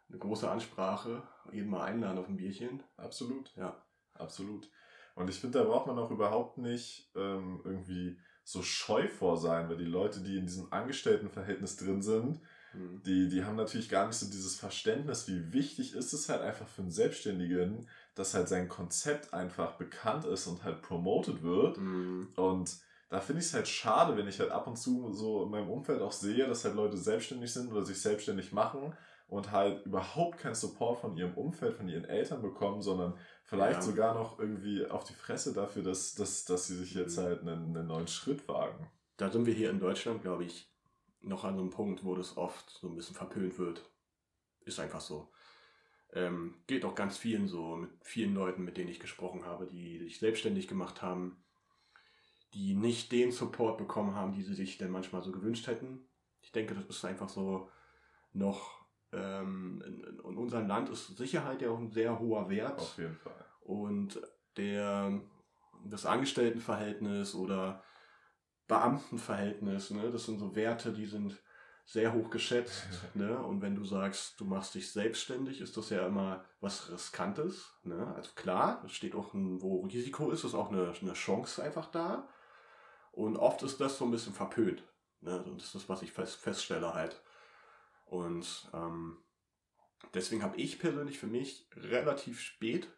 eine 0.09 0.17
große 0.17 0.49
Ansprache, 0.49 1.23
jeden 1.51 1.69
mal 1.69 1.83
einladen 1.83 2.17
auf 2.17 2.27
ein 2.27 2.37
Bierchen. 2.37 2.83
Absolut. 2.97 3.51
Ja. 3.55 3.81
Absolut. 4.17 4.69
Und 5.15 5.29
ich 5.29 5.39
finde, 5.39 5.59
da 5.59 5.65
braucht 5.65 5.87
man 5.87 5.97
auch 5.97 6.11
überhaupt 6.11 6.57
nicht 6.57 7.09
ähm, 7.15 7.61
irgendwie 7.63 8.17
so 8.43 8.61
scheu 8.61 9.07
vor 9.07 9.37
sein, 9.37 9.69
weil 9.69 9.77
die 9.77 9.85
Leute, 9.85 10.21
die 10.21 10.37
in 10.37 10.45
diesem 10.45 10.71
Angestelltenverhältnis 10.71 11.77
drin 11.77 12.01
sind, 12.01 12.39
mhm. 12.73 13.01
die, 13.03 13.29
die 13.29 13.43
haben 13.43 13.55
natürlich 13.55 13.89
gar 13.89 14.07
nicht 14.07 14.17
so 14.17 14.27
dieses 14.27 14.55
Verständnis, 14.55 15.27
wie 15.27 15.53
wichtig 15.53 15.95
ist 15.95 16.13
es 16.13 16.29
halt 16.29 16.41
einfach 16.41 16.67
für 16.67 16.81
einen 16.81 16.91
Selbstständigen, 16.91 17.87
dass 18.13 18.33
halt 18.33 18.47
sein 18.47 18.69
Konzept 18.69 19.33
einfach 19.33 19.77
bekannt 19.77 20.25
ist 20.25 20.47
und 20.47 20.63
halt 20.63 20.81
promoted 20.81 21.41
wird. 21.43 21.77
Mhm. 21.77 22.29
Und 22.35 22.77
da 23.15 23.21
finde 23.21 23.39
ich 23.39 23.47
es 23.47 23.53
halt 23.53 23.69
schade, 23.69 24.17
wenn 24.17 24.27
ich 24.27 24.41
halt 24.41 24.51
ab 24.51 24.67
und 24.67 24.75
zu 24.75 25.13
so 25.13 25.45
in 25.45 25.49
meinem 25.49 25.69
Umfeld 25.69 26.01
auch 26.01 26.11
sehe, 26.11 26.47
dass 26.47 26.65
halt 26.65 26.75
Leute 26.75 26.97
selbstständig 26.97 27.53
sind 27.53 27.71
oder 27.71 27.85
sich 27.85 28.01
selbstständig 28.01 28.51
machen 28.51 28.93
und 29.29 29.53
halt 29.53 29.85
überhaupt 29.85 30.37
keinen 30.39 30.53
Support 30.53 30.99
von 30.99 31.15
ihrem 31.15 31.33
Umfeld, 31.35 31.75
von 31.75 31.87
ihren 31.87 32.03
Eltern 32.03 32.41
bekommen, 32.41 32.81
sondern 32.81 33.17
vielleicht 33.45 33.79
ja. 33.79 33.81
sogar 33.83 34.15
noch 34.15 34.37
irgendwie 34.37 34.85
auf 34.85 35.05
die 35.05 35.13
Fresse 35.13 35.53
dafür, 35.53 35.81
dass, 35.81 36.13
dass, 36.15 36.43
dass 36.43 36.67
sie 36.67 36.75
sich 36.75 36.93
jetzt 36.93 37.17
mhm. 37.17 37.21
halt 37.21 37.39
einen, 37.39 37.77
einen 37.77 37.87
neuen 37.87 38.09
Schritt 38.09 38.45
wagen. 38.49 38.91
Da 39.15 39.31
sind 39.31 39.45
wir 39.45 39.53
hier 39.53 39.69
in 39.69 39.79
Deutschland, 39.79 40.21
glaube 40.21 40.43
ich, 40.43 40.69
noch 41.21 41.45
an 41.45 41.53
einem 41.53 41.69
Punkt, 41.69 42.03
wo 42.03 42.15
das 42.15 42.35
oft 42.35 42.69
so 42.69 42.89
ein 42.89 42.97
bisschen 42.97 43.15
verpönt 43.15 43.57
wird. 43.57 43.89
Ist 44.65 44.81
einfach 44.81 44.99
so. 44.99 45.31
Ähm, 46.11 46.55
geht 46.67 46.83
auch 46.83 46.95
ganz 46.95 47.17
vielen 47.17 47.47
so, 47.47 47.77
mit 47.77 47.91
vielen 48.01 48.33
Leuten, 48.33 48.65
mit 48.65 48.75
denen 48.75 48.89
ich 48.89 48.99
gesprochen 48.99 49.45
habe, 49.45 49.67
die 49.67 49.99
sich 49.99 50.19
selbstständig 50.19 50.67
gemacht 50.67 51.01
haben, 51.01 51.44
die 52.55 52.73
nicht 52.73 53.11
den 53.11 53.31
Support 53.33 53.77
bekommen 53.77 54.15
haben, 54.15 54.31
die 54.31 54.41
sie 54.41 54.53
sich 54.53 54.77
denn 54.77 54.89
manchmal 54.89 55.21
so 55.21 55.31
gewünscht 55.31 55.67
hätten. 55.67 56.07
Ich 56.41 56.53
denke, 56.53 56.73
das 56.73 56.85
ist 56.85 57.03
einfach 57.03 57.27
so 57.27 57.69
noch, 58.31 58.85
ähm, 59.11 59.83
in, 59.85 60.03
in 60.03 60.19
unserem 60.37 60.67
Land 60.67 60.89
ist 60.89 61.17
Sicherheit 61.17 61.61
ja 61.61 61.69
auch 61.69 61.77
ein 61.77 61.91
sehr 61.91 62.17
hoher 62.17 62.49
Wert. 62.49 62.79
Auf 62.79 62.97
jeden 62.97 63.17
Fall. 63.17 63.45
Und 63.59 64.21
der, 64.55 65.21
das 65.83 66.05
Angestelltenverhältnis 66.05 67.35
oder 67.35 67.83
Beamtenverhältnis, 68.67 69.91
ne, 69.91 70.09
das 70.09 70.25
sind 70.25 70.39
so 70.39 70.55
Werte, 70.55 70.93
die 70.93 71.05
sind 71.05 71.37
sehr 71.85 72.13
hoch 72.13 72.29
geschätzt. 72.29 72.87
ne? 73.13 73.37
Und 73.37 73.61
wenn 73.61 73.75
du 73.75 73.83
sagst, 73.83 74.39
du 74.39 74.45
machst 74.45 74.75
dich 74.75 74.91
selbstständig, 74.91 75.61
ist 75.61 75.77
das 75.77 75.89
ja 75.89 76.07
immer 76.07 76.45
was 76.61 76.89
Riskantes. 76.91 77.73
Ne? 77.83 78.13
Also 78.15 78.31
klar, 78.35 78.81
es 78.85 78.93
steht 78.93 79.13
auch, 79.13 79.33
ein, 79.33 79.61
wo 79.61 79.81
Risiko 79.81 80.31
ist, 80.31 80.45
ist 80.45 80.55
auch 80.55 80.71
eine, 80.71 80.93
eine 80.99 81.13
Chance 81.13 81.61
einfach 81.61 81.91
da. 81.91 82.27
Und 83.15 83.37
oft 83.37 83.63
ist 83.63 83.79
das 83.79 83.97
so 83.97 84.05
ein 84.05 84.11
bisschen 84.11 84.33
verpönt. 84.33 84.83
Ne? 85.21 85.41
Und 85.43 85.59
das 85.59 85.67
ist 85.67 85.75
das, 85.75 85.89
was 85.89 86.01
ich 86.01 86.11
fest, 86.11 86.35
feststelle 86.35 86.93
halt. 86.93 87.21
Und 88.05 88.69
ähm, 88.73 89.17
deswegen 90.13 90.43
habe 90.43 90.57
ich 90.57 90.79
persönlich 90.79 91.17
für 91.17 91.27
mich 91.27 91.69
relativ 91.75 92.41
spät 92.41 92.91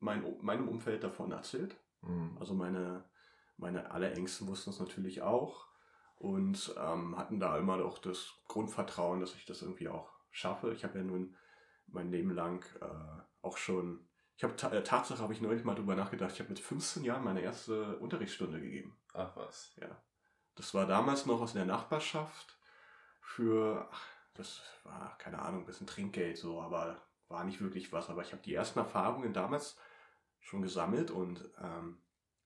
mein, 0.00 0.24
meinem 0.42 0.68
Umfeld 0.68 1.04
davon 1.04 1.30
erzählt. 1.30 1.76
Mhm. 2.02 2.36
Also 2.40 2.54
meine, 2.54 3.04
meine 3.56 3.92
Allerängsten 3.92 4.48
wussten 4.48 4.70
es 4.70 4.80
natürlich 4.80 5.22
auch 5.22 5.68
und 6.16 6.74
ähm, 6.76 7.16
hatten 7.16 7.38
da 7.38 7.56
immer 7.56 7.76
noch 7.76 7.98
das 7.98 8.34
Grundvertrauen, 8.48 9.20
dass 9.20 9.36
ich 9.36 9.44
das 9.44 9.62
irgendwie 9.62 9.88
auch 9.88 10.10
schaffe. 10.30 10.72
Ich 10.72 10.82
habe 10.82 10.98
ja 10.98 11.04
nun 11.04 11.36
mein 11.86 12.10
Leben 12.10 12.32
lang 12.32 12.64
äh, 12.80 13.22
auch 13.42 13.56
schon, 13.56 14.08
ich 14.36 14.42
habe 14.42 14.54
äh, 14.76 14.82
Tatsache 14.82 15.22
habe 15.22 15.32
ich 15.32 15.40
neulich 15.40 15.62
mal 15.62 15.76
drüber 15.76 15.94
nachgedacht, 15.94 16.32
ich 16.32 16.40
habe 16.40 16.50
mit 16.50 16.58
15 16.58 17.04
Jahren 17.04 17.22
meine 17.22 17.42
erste 17.42 17.96
Unterrichtsstunde 17.98 18.60
gegeben. 18.60 18.98
Ach 19.16 19.34
was. 19.34 19.72
Ja. 19.80 20.02
Das 20.54 20.74
war 20.74 20.86
damals 20.86 21.26
noch 21.26 21.40
aus 21.40 21.54
der 21.54 21.64
Nachbarschaft 21.64 22.58
für, 23.20 23.88
ach, 23.90 24.06
das 24.34 24.60
war, 24.84 25.16
keine 25.18 25.40
Ahnung, 25.40 25.62
ein 25.62 25.66
bisschen 25.66 25.86
Trinkgeld 25.86 26.36
so, 26.36 26.60
aber 26.60 27.02
war 27.28 27.44
nicht 27.44 27.60
wirklich 27.60 27.92
was. 27.92 28.10
Aber 28.10 28.22
ich 28.22 28.32
habe 28.32 28.42
die 28.42 28.54
ersten 28.54 28.78
Erfahrungen 28.78 29.32
damals 29.32 29.78
schon 30.40 30.62
gesammelt 30.62 31.10
und 31.10 31.50
ähm, 31.62 32.02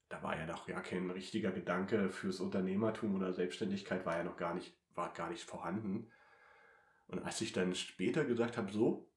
da 0.08 0.22
war 0.22 0.38
ja 0.38 0.46
noch 0.46 0.68
ja 0.68 0.80
kein 0.80 1.10
richtiger 1.10 1.50
Gedanke 1.50 2.10
fürs 2.10 2.40
Unternehmertum 2.40 3.16
oder 3.16 3.32
Selbstständigkeit 3.32 4.06
war 4.06 4.16
ja 4.16 4.24
noch 4.24 4.36
gar 4.36 4.54
nicht, 4.54 4.76
war 4.94 5.12
gar 5.12 5.28
nicht 5.28 5.44
vorhanden. 5.44 6.10
Und 7.08 7.24
als 7.24 7.40
ich 7.40 7.52
dann 7.52 7.74
später 7.74 8.24
gesagt 8.24 8.56
habe, 8.56 8.72
so, 8.72 9.10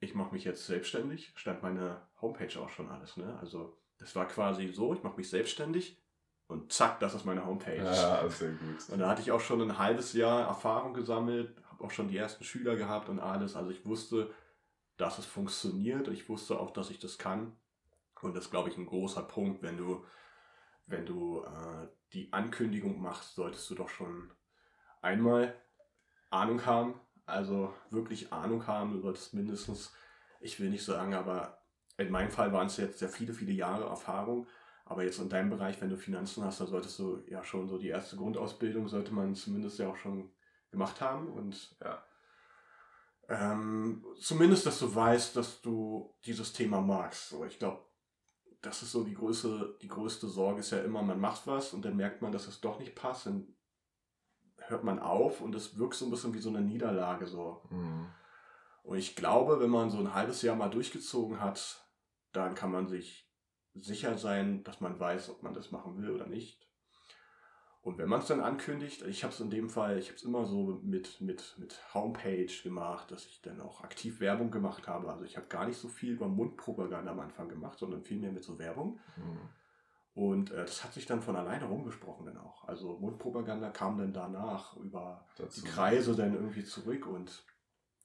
ich 0.00 0.14
mache 0.14 0.32
mich 0.32 0.44
jetzt 0.44 0.66
selbstständig, 0.66 1.32
stand 1.36 1.62
meine 1.62 2.08
Homepage 2.20 2.58
auch 2.58 2.70
schon 2.70 2.90
alles. 2.90 3.16
Ne? 3.16 3.38
Also 3.38 3.78
das 3.98 4.16
war 4.16 4.26
quasi 4.26 4.68
so, 4.68 4.94
ich 4.94 5.02
mache 5.02 5.16
mich 5.16 5.28
selbstständig 5.28 6.03
und 6.46 6.72
zack, 6.72 7.00
das 7.00 7.14
ist 7.14 7.24
meine 7.24 7.44
Homepage. 7.44 7.82
Ja, 7.82 8.28
sehr 8.28 8.52
gut. 8.52 8.88
Und 8.90 8.98
da 8.98 9.08
hatte 9.08 9.22
ich 9.22 9.32
auch 9.32 9.40
schon 9.40 9.62
ein 9.62 9.78
halbes 9.78 10.12
Jahr 10.12 10.46
Erfahrung 10.46 10.92
gesammelt, 10.92 11.56
habe 11.70 11.84
auch 11.84 11.90
schon 11.90 12.08
die 12.08 12.16
ersten 12.16 12.44
Schüler 12.44 12.76
gehabt 12.76 13.08
und 13.08 13.18
alles. 13.18 13.56
Also 13.56 13.70
ich 13.70 13.84
wusste, 13.86 14.30
dass 14.96 15.18
es 15.18 15.26
funktioniert. 15.26 16.08
Ich 16.08 16.28
wusste 16.28 16.58
auch, 16.58 16.70
dass 16.70 16.90
ich 16.90 16.98
das 16.98 17.18
kann. 17.18 17.56
Und 18.20 18.34
das 18.34 18.44
ist, 18.44 18.50
glaube 18.50 18.68
ich, 18.68 18.78
ein 18.78 18.86
großer 18.86 19.22
Punkt, 19.22 19.62
wenn 19.62 19.76
du, 19.76 20.04
wenn 20.86 21.04
du 21.04 21.42
äh, 21.42 21.88
die 22.12 22.32
Ankündigung 22.32 23.00
machst, 23.00 23.34
solltest 23.34 23.68
du 23.70 23.74
doch 23.74 23.88
schon 23.88 24.30
einmal 25.02 25.54
Ahnung 26.30 26.64
haben, 26.64 27.00
also 27.26 27.74
wirklich 27.90 28.32
Ahnung 28.32 28.66
haben. 28.66 28.92
Du 28.92 29.00
solltest 29.00 29.34
mindestens, 29.34 29.92
ich 30.40 30.58
will 30.60 30.70
nicht 30.70 30.84
sagen, 30.84 31.14
aber 31.14 31.62
in 31.96 32.10
meinem 32.10 32.30
Fall 32.30 32.52
waren 32.52 32.66
es 32.66 32.76
jetzt 32.76 32.98
sehr 32.98 33.08
viele, 33.08 33.34
viele 33.34 33.52
Jahre 33.52 33.84
Erfahrung. 33.84 34.46
Aber 34.86 35.02
jetzt 35.02 35.18
in 35.18 35.28
deinem 35.28 35.50
Bereich, 35.50 35.80
wenn 35.80 35.88
du 35.88 35.96
Finanzen 35.96 36.44
hast, 36.44 36.60
dann 36.60 36.66
solltest 36.66 36.98
du 36.98 37.22
ja 37.26 37.42
schon 37.42 37.68
so 37.68 37.78
die 37.78 37.88
erste 37.88 38.16
Grundausbildung, 38.16 38.88
sollte 38.88 39.14
man 39.14 39.34
zumindest 39.34 39.78
ja 39.78 39.88
auch 39.88 39.96
schon 39.96 40.30
gemacht 40.70 41.00
haben. 41.00 41.28
Und 41.28 41.76
ja. 41.80 42.04
ähm, 43.28 44.04
zumindest, 44.20 44.66
dass 44.66 44.78
du 44.78 44.94
weißt, 44.94 45.36
dass 45.36 45.62
du 45.62 46.14
dieses 46.26 46.52
Thema 46.52 46.82
magst. 46.82 47.30
So, 47.30 47.44
ich 47.44 47.58
glaube, 47.58 47.82
das 48.60 48.82
ist 48.82 48.92
so 48.92 49.04
die 49.04 49.14
größte, 49.14 49.78
die 49.80 49.88
größte 49.88 50.26
Sorge 50.26 50.60
ist 50.60 50.70
ja 50.70 50.80
immer, 50.80 51.02
man 51.02 51.20
macht 51.20 51.46
was 51.46 51.72
und 51.72 51.84
dann 51.84 51.96
merkt 51.96 52.22
man, 52.22 52.32
dass 52.32 52.46
es 52.46 52.60
doch 52.60 52.78
nicht 52.78 52.94
passt, 52.94 53.26
dann 53.26 53.54
hört 54.56 54.84
man 54.84 54.98
auf 54.98 55.40
und 55.40 55.54
es 55.54 55.78
wirkt 55.78 55.94
so 55.94 56.06
ein 56.06 56.10
bisschen 56.10 56.34
wie 56.34 56.40
so 56.40 56.48
eine 56.48 56.62
Niederlage 56.62 57.26
so. 57.26 57.62
Mhm. 57.70 58.08
Und 58.82 58.98
ich 58.98 59.16
glaube, 59.16 59.60
wenn 59.60 59.70
man 59.70 59.90
so 59.90 59.98
ein 59.98 60.14
halbes 60.14 60.42
Jahr 60.42 60.56
mal 60.56 60.68
durchgezogen 60.68 61.40
hat, 61.40 61.82
dann 62.32 62.54
kann 62.54 62.70
man 62.70 62.86
sich 62.86 63.23
sicher 63.74 64.18
sein, 64.18 64.62
dass 64.64 64.80
man 64.80 64.98
weiß, 64.98 65.30
ob 65.30 65.42
man 65.42 65.54
das 65.54 65.70
machen 65.70 65.96
will 65.96 66.10
oder 66.10 66.26
nicht. 66.26 66.66
Und 67.82 67.98
wenn 67.98 68.08
man 68.08 68.20
es 68.20 68.28
dann 68.28 68.40
ankündigt, 68.40 69.02
ich 69.02 69.24
habe 69.24 69.34
es 69.34 69.40
in 69.40 69.50
dem 69.50 69.68
Fall, 69.68 69.98
ich 69.98 70.06
habe 70.06 70.16
es 70.16 70.22
immer 70.22 70.46
so 70.46 70.80
mit, 70.82 71.20
mit, 71.20 71.54
mit 71.58 71.78
Homepage 71.92 72.50
gemacht, 72.62 73.10
dass 73.10 73.26
ich 73.26 73.42
dann 73.42 73.60
auch 73.60 73.82
aktiv 73.82 74.20
Werbung 74.20 74.50
gemacht 74.50 74.88
habe. 74.88 75.10
Also 75.10 75.24
ich 75.24 75.36
habe 75.36 75.48
gar 75.48 75.66
nicht 75.66 75.76
so 75.76 75.88
viel 75.88 76.12
über 76.12 76.26
Mundpropaganda 76.26 77.10
am 77.10 77.20
Anfang 77.20 77.48
gemacht, 77.48 77.78
sondern 77.78 78.02
viel 78.02 78.18
mehr 78.18 78.32
mit 78.32 78.42
so 78.42 78.58
Werbung. 78.58 78.98
Mhm. 79.16 79.38
Und 80.14 80.52
äh, 80.52 80.64
das 80.64 80.82
hat 80.82 80.94
sich 80.94 81.04
dann 81.06 81.20
von 81.20 81.36
alleine 81.36 81.66
rumgesprochen 81.66 82.24
dann 82.24 82.38
auch. 82.38 82.66
Also 82.66 82.96
Mundpropaganda 82.98 83.68
kam 83.70 83.98
dann 83.98 84.12
danach 84.12 84.76
über 84.76 85.26
Dazu. 85.36 85.60
die 85.60 85.66
Kreise 85.66 86.14
dann 86.14 86.34
irgendwie 86.34 86.64
zurück. 86.64 87.06
Und 87.06 87.44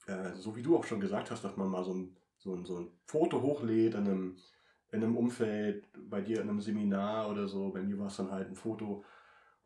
äh, 0.07 0.33
so 0.33 0.55
wie 0.55 0.63
du 0.63 0.75
auch 0.75 0.83
schon 0.83 0.99
gesagt 0.99 1.31
hast, 1.31 1.43
dass 1.43 1.55
man 1.55 1.69
mal 1.69 1.85
so 1.85 1.93
ein, 1.93 2.17
so 2.37 2.53
ein, 2.55 2.65
so 2.65 2.79
ein 2.79 2.91
Foto 3.05 3.41
hochlädt 3.41 3.93
in 3.93 4.07
einem, 4.07 4.37
in 4.91 5.03
einem 5.03 5.17
Umfeld, 5.17 5.87
bei 6.09 6.21
dir 6.21 6.41
in 6.41 6.49
einem 6.49 6.61
Seminar 6.61 7.29
oder 7.29 7.47
so. 7.47 7.69
Bei 7.69 7.81
mir 7.81 7.97
war 7.99 8.07
es 8.07 8.17
dann 8.17 8.31
halt 8.31 8.49
ein 8.49 8.55
Foto 8.55 9.03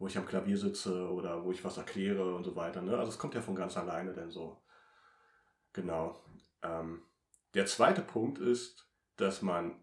wo 0.03 0.08
ich 0.08 0.18
am 0.18 0.25
Klavier 0.25 0.58
sitze 0.58 1.10
oder 1.10 1.46
wo 1.46 1.51
ich 1.53 1.63
was 1.63 1.77
erkläre 1.77 2.36
und 2.36 2.44
so 2.44 2.58
weiter. 2.58 2.82
Ne? 2.82 2.98
Also 2.98 3.12
es 3.12 3.18
kommt 3.18 3.36
ja 3.36 3.42
von 3.42 3.56
ganz 3.56 3.77
alleine 3.77 4.13
denn 4.13 4.32
so. 4.32 4.62
Genau. 5.72 6.22
Ähm, 6.62 7.03
der 7.53 7.65
zweite 7.68 8.01
Punkt 8.01 8.38
ist, 8.38 8.86
dass 9.15 9.42
man 9.42 9.82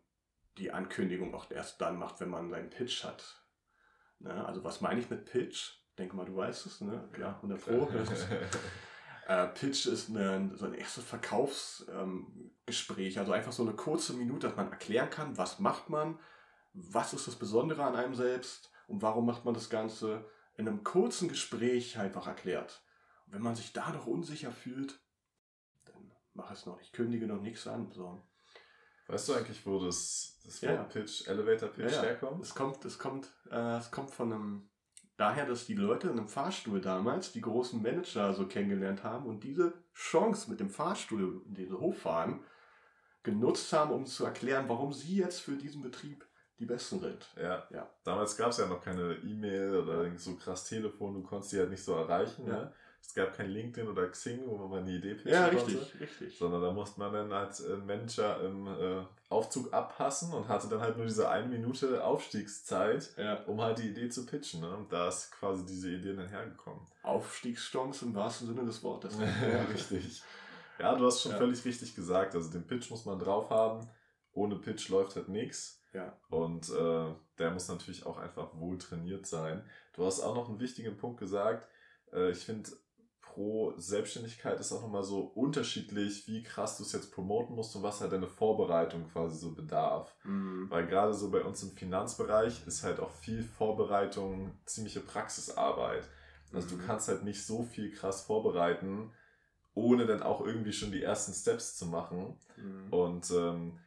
die 0.58 0.72
Ankündigung 0.72 1.34
auch 1.34 1.50
erst 1.50 1.80
dann 1.80 1.98
macht, 1.98 2.20
wenn 2.20 2.28
man 2.28 2.50
seinen 2.50 2.68
Pitch 2.68 3.02
hat. 3.02 3.42
Ne? 4.18 4.44
Also 4.44 4.62
was 4.62 4.82
meine 4.82 5.00
ich 5.00 5.08
mit 5.08 5.24
Pitch? 5.24 5.78
Denke 5.96 6.16
mal, 6.16 6.26
du 6.26 6.36
weißt 6.36 6.66
es, 6.66 6.82
ne? 6.82 7.08
Ja, 7.18 7.36
100 7.36 7.64
Pro. 7.64 7.88
äh, 9.30 9.46
Pitch 9.46 9.86
ist 9.86 10.10
eine, 10.10 10.50
so 10.56 10.66
ein 10.66 10.74
erstes 10.74 11.04
Verkaufsgespräch, 11.04 13.14
ähm, 13.14 13.20
also 13.20 13.30
einfach 13.30 13.52
so 13.52 13.62
eine 13.62 13.74
kurze 13.74 14.14
Minute, 14.14 14.48
dass 14.48 14.56
man 14.56 14.72
erklären 14.72 15.08
kann, 15.08 15.38
was 15.38 15.60
macht 15.60 15.88
man, 15.88 16.18
was 16.72 17.14
ist 17.14 17.28
das 17.28 17.36
Besondere 17.36 17.84
an 17.84 17.94
einem 17.94 18.16
selbst, 18.16 18.72
und 18.88 19.02
warum 19.02 19.26
macht 19.26 19.44
man 19.44 19.54
das 19.54 19.70
Ganze 19.70 20.28
in 20.56 20.66
einem 20.66 20.82
kurzen 20.82 21.28
Gespräch 21.28 21.96
einfach 21.96 22.26
erklärt. 22.26 22.82
Und 23.26 23.34
wenn 23.34 23.42
man 23.42 23.54
sich 23.54 23.72
da 23.72 23.90
noch 23.90 24.08
unsicher 24.08 24.50
fühlt, 24.50 24.98
dann 25.84 26.10
mach 26.34 26.50
es 26.50 26.66
noch. 26.66 26.80
Ich 26.80 26.90
kündige 26.90 27.28
noch 27.28 27.40
nichts 27.40 27.68
an. 27.68 27.92
So. 27.92 28.20
Weißt 29.06 29.28
du 29.28 29.34
eigentlich, 29.34 29.64
wo 29.64 29.78
das, 29.78 30.40
das 30.44 30.60
Wort 30.62 30.72
ja, 30.72 30.82
Pitch, 30.82 31.28
Elevator 31.28 31.68
Pitch 31.68 31.92
ja, 31.92 32.02
herkommt? 32.02 32.44
Es 32.44 32.52
kommt, 32.52 32.84
es 32.84 32.98
kommt, 32.98 33.32
äh, 33.48 33.76
es 33.76 33.92
kommt 33.92 34.10
von 34.10 34.32
einem, 34.32 34.69
daher, 35.20 35.44
dass 35.44 35.66
die 35.66 35.74
Leute 35.74 36.08
in 36.08 36.18
einem 36.18 36.28
Fahrstuhl 36.28 36.80
damals 36.80 37.32
die 37.32 37.42
großen 37.42 37.80
Manager 37.82 38.32
so 38.32 38.46
kennengelernt 38.46 39.04
haben 39.04 39.26
und 39.26 39.44
diese 39.44 39.74
Chance 39.94 40.50
mit 40.50 40.60
dem 40.60 40.70
Fahrstuhl, 40.70 41.42
in 41.46 41.54
den 41.54 41.68
sie 41.68 41.78
hochfahren, 41.78 42.40
genutzt 43.22 43.70
haben, 43.72 43.90
um 43.90 44.06
zu 44.06 44.24
erklären, 44.24 44.68
warum 44.68 44.92
sie 44.92 45.16
jetzt 45.16 45.40
für 45.40 45.56
diesen 45.56 45.82
Betrieb 45.82 46.26
die 46.58 46.64
besten 46.64 47.00
sind. 47.00 47.26
Ja. 47.36 47.66
ja. 47.70 47.90
Damals 48.02 48.36
gab 48.36 48.50
es 48.50 48.58
ja 48.58 48.66
noch 48.66 48.82
keine 48.82 49.14
E-Mail 49.14 49.76
oder 49.76 50.16
so 50.16 50.36
krass 50.36 50.64
Telefon, 50.64 51.14
du 51.14 51.22
konntest 51.22 51.52
die 51.52 51.58
halt 51.58 51.70
nicht 51.70 51.84
so 51.84 51.94
erreichen. 51.94 52.46
Ja. 52.46 52.52
Ne? 52.52 52.72
Es 53.02 53.14
gab 53.14 53.34
kein 53.34 53.50
LinkedIn 53.50 53.88
oder 53.88 54.08
Xing, 54.08 54.46
wo 54.46 54.56
man 54.68 54.82
eine 54.82 54.92
Idee 54.92 55.14
pitchen 55.14 55.32
ja, 55.32 55.46
richtig, 55.46 55.78
konnte. 55.78 56.00
richtig. 56.00 56.38
Sondern 56.38 56.62
da 56.62 56.70
musste 56.70 57.00
man 57.00 57.12
dann 57.12 57.32
als 57.32 57.60
äh, 57.60 57.76
Manager 57.76 58.40
im 58.44 58.66
äh, 58.68 59.04
Aufzug 59.28 59.72
abpassen 59.72 60.32
und 60.32 60.46
hatte 60.46 60.68
dann 60.68 60.80
halt 60.80 60.96
nur 60.96 61.06
diese 61.06 61.28
eine 61.28 61.48
Minute 61.48 62.04
Aufstiegszeit, 62.04 63.12
ja. 63.16 63.42
um 63.44 63.60
halt 63.60 63.78
die 63.78 63.88
Idee 63.88 64.08
zu 64.08 64.26
pitchen. 64.26 64.60
Ne? 64.60 64.76
Und 64.76 64.92
da 64.92 65.08
ist 65.08 65.32
quasi 65.32 65.66
diese 65.66 65.90
Idee 65.90 66.14
dann 66.14 66.28
hergekommen. 66.28 66.86
Aufstiegschance 67.02 68.04
im 68.04 68.14
wahrsten 68.14 68.46
Sinne 68.46 68.64
des 68.64 68.82
Wortes. 68.84 69.16
ja, 69.18 69.62
richtig. 69.64 70.22
Ja, 70.78 70.94
du 70.94 71.04
hast 71.04 71.22
schon 71.22 71.32
ja. 71.32 71.38
völlig 71.38 71.64
richtig 71.64 71.94
gesagt. 71.94 72.34
Also 72.34 72.50
den 72.50 72.66
Pitch 72.66 72.90
muss 72.90 73.04
man 73.04 73.18
drauf 73.18 73.50
haben. 73.50 73.88
Ohne 74.32 74.56
Pitch 74.56 74.88
läuft 74.88 75.16
halt 75.16 75.28
nichts. 75.28 75.82
Ja. 75.92 76.16
Und 76.28 76.70
äh, 76.70 77.14
der 77.38 77.50
muss 77.50 77.68
natürlich 77.68 78.06
auch 78.06 78.18
einfach 78.18 78.54
wohl 78.54 78.78
trainiert 78.78 79.26
sein. 79.26 79.64
Du 79.94 80.06
hast 80.06 80.20
auch 80.20 80.34
noch 80.34 80.48
einen 80.48 80.60
wichtigen 80.60 80.96
Punkt 80.96 81.18
gesagt. 81.18 81.68
Äh, 82.12 82.30
ich 82.30 82.44
finde, 82.44 82.70
pro 83.32 83.72
Selbstständigkeit 83.76 84.58
ist 84.58 84.72
auch 84.72 84.82
nochmal 84.82 85.04
so 85.04 85.20
unterschiedlich, 85.20 86.26
wie 86.26 86.42
krass 86.42 86.76
du 86.76 86.82
es 86.82 86.92
jetzt 86.92 87.12
promoten 87.12 87.54
musst 87.54 87.74
und 87.76 87.82
was 87.82 88.00
halt 88.00 88.12
deine 88.12 88.26
Vorbereitung 88.26 89.08
quasi 89.08 89.38
so 89.38 89.54
bedarf. 89.54 90.14
Mhm. 90.24 90.66
Weil 90.68 90.86
gerade 90.86 91.14
so 91.14 91.30
bei 91.30 91.42
uns 91.42 91.62
im 91.62 91.70
Finanzbereich 91.70 92.66
ist 92.66 92.82
halt 92.82 93.00
auch 93.00 93.10
viel 93.10 93.42
Vorbereitung, 93.42 94.52
ziemliche 94.66 95.00
Praxisarbeit. 95.00 96.08
Also 96.52 96.74
mhm. 96.74 96.80
du 96.80 96.86
kannst 96.86 97.08
halt 97.08 97.24
nicht 97.24 97.44
so 97.44 97.62
viel 97.62 97.92
krass 97.92 98.22
vorbereiten, 98.22 99.12
ohne 99.74 100.06
dann 100.06 100.22
auch 100.22 100.44
irgendwie 100.44 100.72
schon 100.72 100.90
die 100.90 101.02
ersten 101.02 101.32
Steps 101.32 101.76
zu 101.76 101.86
machen. 101.86 102.36
Mhm. 102.56 102.92
Und 102.92 103.30
ähm, 103.30 103.78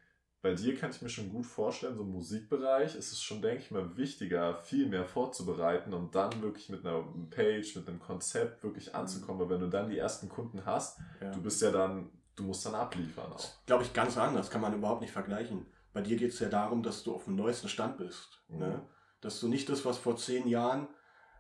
bei 0.44 0.54
dir 0.54 0.76
kann 0.76 0.92
ich 0.92 1.02
mir 1.02 1.08
schon 1.08 1.30
gut 1.30 1.46
vorstellen, 1.46 1.96
so 1.96 2.04
im 2.04 2.12
Musikbereich 2.12 2.98
ist 2.98 3.14
es 3.14 3.24
schon, 3.24 3.42
denke 3.42 3.64
ich 3.64 3.72
mal, 3.72 3.96
wichtiger, 3.96 4.56
viel 4.56 4.90
mehr 4.90 5.06
vorzubereiten 5.06 5.94
und 5.94 6.14
dann 6.16 6.42
wirklich 6.42 6.68
mit 6.68 6.86
einer 6.86 7.02
Page, 7.30 7.78
mit 7.78 7.88
einem 7.88 8.02
Konzept 8.02 8.62
wirklich 8.62 8.90
mhm. 8.90 9.00
anzukommen. 9.00 9.40
Weil 9.40 9.52
wenn 9.52 9.62
du 9.62 9.70
dann 9.70 9.90
die 9.90 9.98
ersten 9.98 10.28
Kunden 10.28 10.66
hast, 10.66 11.00
ja. 11.22 11.32
du 11.32 11.42
bist 11.42 11.62
ja 11.62 11.72
dann, 11.72 12.12
du 12.36 12.44
musst 12.44 12.66
dann 12.66 12.76
abliefern 12.76 13.32
auch. 13.32 13.66
Glaube 13.66 13.84
ich, 13.84 13.94
ganz 13.94 14.18
anders, 14.18 14.50
kann 14.50 14.60
man 14.60 14.74
überhaupt 14.74 15.00
nicht 15.00 15.14
vergleichen. 15.14 15.66
Bei 15.94 16.02
dir 16.02 16.18
geht 16.18 16.34
es 16.34 16.40
ja 16.40 16.50
darum, 16.50 16.84
dass 16.84 17.04
du 17.04 17.16
auf 17.16 17.24
dem 17.24 17.38
neuesten 17.38 17.70
Stand 17.70 17.98
bist. 17.98 18.44
Mhm. 18.50 18.60
Ne? 18.60 18.88
Dass 19.22 19.40
du 19.40 19.48
nicht 19.48 19.70
das, 19.70 19.86
was 19.86 19.98
vor 19.98 20.18
zehn 20.18 20.50
Jahren 20.50 20.90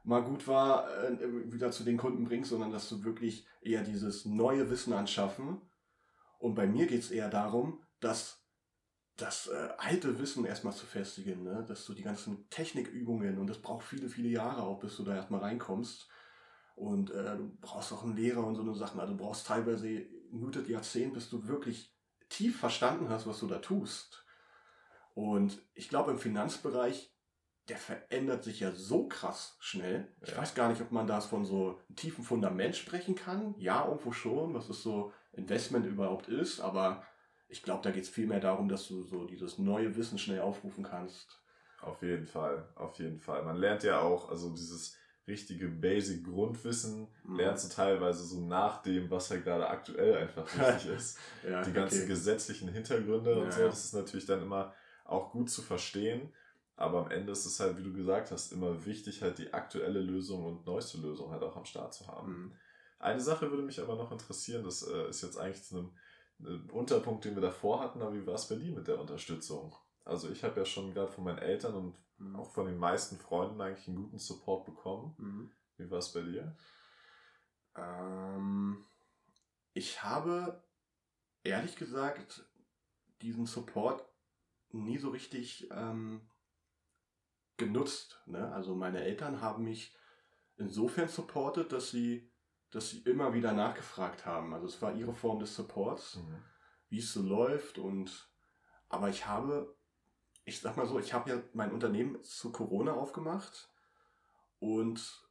mal 0.05 0.23
gut 0.23 0.47
war, 0.47 0.89
äh, 1.03 1.51
wieder 1.51 1.71
zu 1.71 1.83
den 1.83 1.97
Kunden 1.97 2.23
bringst, 2.23 2.51
sondern 2.51 2.71
dass 2.71 2.87
du 2.87 3.03
wirklich 3.03 3.45
eher 3.61 3.83
dieses 3.83 4.23
neue 4.23 4.69
Wissen 4.69 4.93
anschaffen. 4.93 5.59
Und 6.39 6.55
bei 6.55 6.67
mir 6.67 6.87
geht 6.87 7.01
es 7.01 7.11
eher 7.11 7.29
darum, 7.29 7.83
dass 7.99 8.42
das 9.17 9.47
äh, 9.47 9.69
alte 9.77 10.17
Wissen 10.19 10.45
erstmal 10.45 10.73
zu 10.73 10.85
festigen, 10.85 11.43
ne? 11.43 11.63
dass 11.67 11.85
du 11.85 11.93
die 11.93 12.03
ganzen 12.03 12.49
Technikübungen 12.49 13.37
und 13.37 13.47
das 13.47 13.61
braucht 13.61 13.85
viele, 13.85 14.09
viele 14.09 14.29
Jahre 14.29 14.63
auch, 14.63 14.79
bis 14.79 14.97
du 14.97 15.03
da 15.03 15.15
erstmal 15.15 15.41
reinkommst. 15.41 16.07
Und 16.75 17.11
äh, 17.11 17.37
du 17.37 17.55
brauchst 17.61 17.93
auch 17.93 18.03
einen 18.03 18.15
Lehrer 18.15 18.45
und 18.45 18.55
so 18.55 18.63
eine 18.63 18.73
Sachen. 18.73 18.99
Also 18.99 19.13
du 19.13 19.19
brauchst 19.23 19.45
teilweise 19.45 20.07
gutes 20.31 20.67
Jahrzehnt, 20.67 21.13
bis 21.13 21.29
du 21.29 21.47
wirklich 21.47 21.95
tief 22.29 22.59
verstanden 22.59 23.09
hast, 23.09 23.27
was 23.27 23.39
du 23.39 23.47
da 23.47 23.59
tust. 23.59 24.25
Und 25.13 25.61
ich 25.75 25.89
glaube, 25.89 26.09
im 26.09 26.17
Finanzbereich, 26.17 27.13
der 27.69 27.77
verändert 27.77 28.43
sich 28.43 28.61
ja 28.61 28.71
so 28.71 29.07
krass 29.07 29.55
schnell. 29.59 30.11
Ich 30.21 30.31
ja. 30.31 30.37
weiß 30.37 30.55
gar 30.55 30.69
nicht, 30.69 30.81
ob 30.81 30.91
man 30.91 31.05
da 31.05 31.21
von 31.21 31.45
so 31.45 31.79
einem 31.87 31.95
tiefen 31.95 32.23
Fundament 32.23 32.75
sprechen 32.75 33.13
kann. 33.13 33.53
Ja, 33.59 33.85
irgendwo 33.85 34.11
schon, 34.11 34.55
was 34.55 34.67
es 34.69 34.81
so 34.81 35.13
Investment 35.33 35.85
überhaupt 35.85 36.27
ist, 36.27 36.59
aber 36.59 37.03
ich 37.47 37.63
glaube, 37.63 37.83
da 37.83 37.91
geht 37.91 38.03
es 38.03 38.09
viel 38.09 38.27
mehr 38.27 38.39
darum, 38.39 38.69
dass 38.69 38.87
du 38.87 39.03
so 39.03 39.25
dieses 39.25 39.57
neue 39.57 39.95
Wissen 39.95 40.17
schnell 40.17 40.41
aufrufen 40.41 40.83
kannst. 40.83 41.39
Auf 41.81 42.01
jeden 42.01 42.25
Fall, 42.25 42.67
auf 42.75 42.97
jeden 42.97 43.19
Fall. 43.19 43.43
Man 43.43 43.57
lernt 43.57 43.83
ja 43.83 43.99
auch, 43.99 44.29
also 44.29 44.51
dieses 44.51 44.97
richtige 45.27 45.67
Basic 45.67 46.25
Grundwissen 46.25 47.07
mhm. 47.23 47.37
lernst 47.37 47.65
du 47.65 47.75
teilweise 47.75 48.23
so 48.23 48.41
nach 48.41 48.81
dem, 48.81 49.09
was 49.09 49.29
ja 49.29 49.37
gerade 49.37 49.67
aktuell 49.67 50.17
einfach 50.17 50.45
wichtig 50.45 50.91
ist. 50.97 51.17
ja, 51.47 51.61
die 51.61 51.71
ganzen 51.71 51.99
okay. 51.99 52.07
gesetzlichen 52.07 52.69
Hintergründe 52.69 53.31
ja, 53.31 53.37
und 53.37 53.53
so, 53.53 53.63
das 53.63 53.85
ist 53.85 53.93
natürlich 53.93 54.25
dann 54.25 54.41
immer 54.41 54.73
auch 55.05 55.31
gut 55.31 55.49
zu 55.49 55.61
verstehen. 55.61 56.33
Aber 56.75 57.05
am 57.05 57.11
Ende 57.11 57.31
ist 57.31 57.45
es 57.45 57.59
halt, 57.59 57.77
wie 57.77 57.83
du 57.83 57.93
gesagt 57.93 58.31
hast, 58.31 58.51
immer 58.51 58.85
wichtig, 58.85 59.21
halt 59.21 59.37
die 59.37 59.53
aktuelle 59.53 59.99
Lösung 59.99 60.45
und 60.45 60.65
neueste 60.65 60.97
Lösung 60.97 61.31
halt 61.31 61.43
auch 61.43 61.55
am 61.55 61.65
Start 61.65 61.93
zu 61.93 62.07
haben. 62.07 62.31
Mhm. 62.31 62.51
Eine 62.99 63.21
Sache 63.21 63.49
würde 63.51 63.63
mich 63.63 63.81
aber 63.81 63.95
noch 63.95 64.11
interessieren, 64.11 64.63
das 64.63 64.81
äh, 64.81 65.09
ist 65.09 65.21
jetzt 65.21 65.37
eigentlich 65.37 65.63
zu 65.63 65.77
einem 65.77 65.91
Unterpunkt, 66.71 67.25
den 67.25 67.35
wir 67.35 67.41
davor 67.41 67.79
hatten, 67.79 68.01
aber 68.01 68.13
wie 68.13 68.25
war 68.25 68.35
es 68.35 68.47
bei 68.47 68.55
dir 68.55 68.73
mit 68.73 68.87
der 68.87 68.99
Unterstützung? 68.99 69.75
Also 70.03 70.29
ich 70.29 70.43
habe 70.43 70.59
ja 70.59 70.65
schon 70.65 70.93
gerade 70.93 71.11
von 71.11 71.23
meinen 71.23 71.37
Eltern 71.37 71.75
und 71.75 71.97
mhm. 72.17 72.35
auch 72.35 72.51
von 72.51 72.65
den 72.65 72.77
meisten 72.77 73.17
Freunden 73.17 73.61
eigentlich 73.61 73.87
einen 73.87 73.97
guten 73.97 74.19
Support 74.19 74.65
bekommen. 74.65 75.15
Mhm. 75.17 75.51
Wie 75.77 75.89
war 75.89 75.99
es 75.99 76.11
bei 76.11 76.21
dir? 76.21 76.55
Ähm, 77.75 78.85
ich 79.73 80.03
habe 80.03 80.63
ehrlich 81.43 81.75
gesagt 81.75 82.45
diesen 83.21 83.45
Support 83.45 84.05
nie 84.71 84.97
so 84.97 85.09
richtig 85.09 85.69
ähm, 85.71 86.21
genutzt. 87.57 88.21
Ne? 88.25 88.51
Also 88.51 88.75
meine 88.75 89.03
Eltern 89.03 89.41
haben 89.41 89.63
mich 89.63 89.95
insofern 90.57 91.07
supportet, 91.07 91.71
dass 91.71 91.91
sie 91.91 92.31
dass 92.73 92.89
sie 92.89 92.99
immer 92.99 93.33
wieder 93.33 93.53
nachgefragt 93.53 94.25
haben. 94.25 94.53
Also 94.53 94.67
es 94.67 94.81
war 94.81 94.93
ihre 94.93 95.13
Form 95.13 95.39
des 95.39 95.55
Supports, 95.55 96.17
mhm. 96.17 96.43
wie 96.89 96.99
es 96.99 97.13
so 97.13 97.21
läuft 97.21 97.77
und 97.77 98.29
aber 98.89 99.09
ich 99.09 99.25
habe, 99.25 99.75
ich 100.45 100.59
sag 100.59 100.77
mal 100.77 100.85
so, 100.85 100.99
ich 100.99 101.13
habe 101.13 101.29
ja 101.29 101.41
mein 101.53 101.71
Unternehmen 101.71 102.21
zu 102.23 102.51
Corona 102.51 102.93
aufgemacht 102.93 103.69
und 104.59 105.27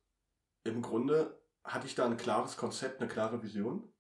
im 0.65 0.83
Grunde 0.83 1.41
hatte 1.65 1.87
ich 1.87 1.95
da 1.95 2.07
ein 2.07 2.17
klares 2.17 2.57
Konzept, 2.57 3.01
eine 3.01 3.09
klare 3.09 3.43
Vision 3.43 3.93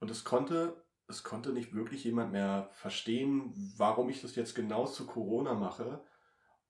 und 0.00 0.10
es 0.10 0.24
konnte, 0.24 0.84
es 1.08 1.22
konnte 1.22 1.52
nicht 1.52 1.74
wirklich 1.74 2.04
jemand 2.04 2.32
mehr 2.32 2.70
verstehen, 2.72 3.52
warum 3.76 4.08
ich 4.08 4.20
das 4.20 4.36
jetzt 4.36 4.54
genau 4.54 4.86
zu 4.86 5.06
Corona 5.06 5.54
mache. 5.54 6.04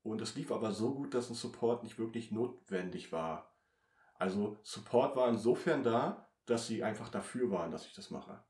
Und 0.03 0.21
es 0.23 0.37
lief 0.37 0.53
aber 0.53 0.73
so 0.73 0.95
gut, 0.95 1.13
dass 1.13 1.29
ein 1.29 1.35
Support 1.35 1.83
nicht 1.83 1.99
wirklich 1.99 2.31
notwendig 2.31 3.13
war. 3.13 3.58
Also 4.19 4.59
Support 4.63 5.17
war 5.17 5.29
insofern 5.29 5.83
da, 5.83 6.29
dass 6.47 6.67
sie 6.67 6.83
einfach 6.83 7.09
dafür 7.09 7.51
waren, 7.51 7.71
dass 7.71 7.87
ich 7.87 7.95
das 7.95 8.11
mache. 8.11 8.43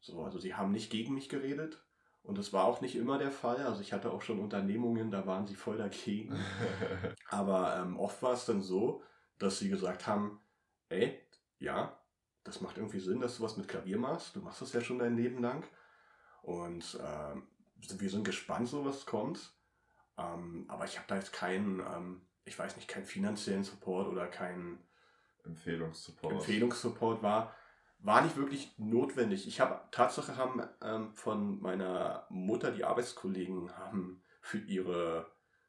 So, 0.00 0.24
also 0.24 0.38
sie 0.38 0.54
haben 0.54 0.72
nicht 0.72 0.90
gegen 0.90 1.14
mich 1.14 1.28
geredet 1.28 1.84
und 2.22 2.38
das 2.38 2.52
war 2.52 2.64
auch 2.64 2.80
nicht 2.80 2.96
immer 2.96 3.18
der 3.18 3.30
Fall. 3.30 3.64
Also 3.64 3.80
ich 3.80 3.92
hatte 3.92 4.10
auch 4.10 4.22
schon 4.22 4.40
Unternehmungen, 4.40 5.10
da 5.10 5.26
waren 5.26 5.46
sie 5.46 5.54
voll 5.54 5.78
dagegen. 5.78 6.36
Aber 7.28 7.76
ähm, 7.76 7.96
oft 7.98 8.22
war 8.22 8.32
es 8.32 8.44
dann 8.44 8.62
so, 8.62 9.02
dass 9.38 9.58
sie 9.58 9.68
gesagt 9.68 10.06
haben, 10.06 10.40
ey, 10.88 11.20
ja, 11.58 11.98
das 12.44 12.60
macht 12.60 12.76
irgendwie 12.76 12.98
Sinn, 12.98 13.20
dass 13.20 13.36
du 13.36 13.44
was 13.44 13.56
mit 13.56 13.68
Klavier 13.68 13.98
machst. 13.98 14.34
Du 14.34 14.40
machst 14.40 14.62
das 14.62 14.72
ja 14.72 14.80
schon 14.80 14.98
dein 14.98 15.16
Leben 15.16 15.40
lang. 15.40 15.64
Und 16.42 16.98
ähm, 17.00 17.46
wir 17.76 18.10
sind 18.10 18.24
gespannt, 18.24 18.68
so 18.68 18.84
was 18.84 19.06
kommt. 19.06 19.52
Ähm, 20.18 20.64
aber 20.68 20.84
ich 20.84 20.96
habe 20.96 21.06
da 21.08 21.16
jetzt 21.16 21.32
keinen 21.32 21.80
ähm, 21.80 22.26
ich 22.44 22.58
weiß 22.58 22.76
nicht, 22.76 22.88
keinen 22.88 23.04
finanziellen 23.04 23.64
Support 23.64 24.08
oder 24.08 24.26
keinen 24.26 24.78
Empfehlungssupport. 25.44 26.34
Empfehlungssupport 26.34 27.22
war, 27.22 27.54
war 27.98 28.22
nicht 28.22 28.36
wirklich 28.36 28.74
notwendig. 28.78 29.46
Ich 29.46 29.60
habe, 29.60 29.80
Tatsache 29.90 30.36
haben 30.36 30.62
ähm, 30.82 31.14
von 31.14 31.60
meiner 31.60 32.26
Mutter, 32.28 32.72
die 32.72 32.84
Arbeitskollegen 32.84 33.76
haben 33.76 34.22
für 34.40 34.58
ihre, 34.58 35.26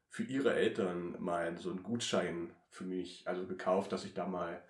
für 0.09 0.23
ihre 0.23 0.53
Eltern 0.55 1.15
mal 1.19 1.57
so 1.57 1.69
einen 1.69 1.83
Gutschein 1.83 2.53
für 2.69 2.85
mich, 2.85 3.27
also 3.27 3.45
gekauft, 3.45 3.91
dass 3.91 4.05
ich 4.05 4.13
da 4.13 4.27
mal 4.27 4.63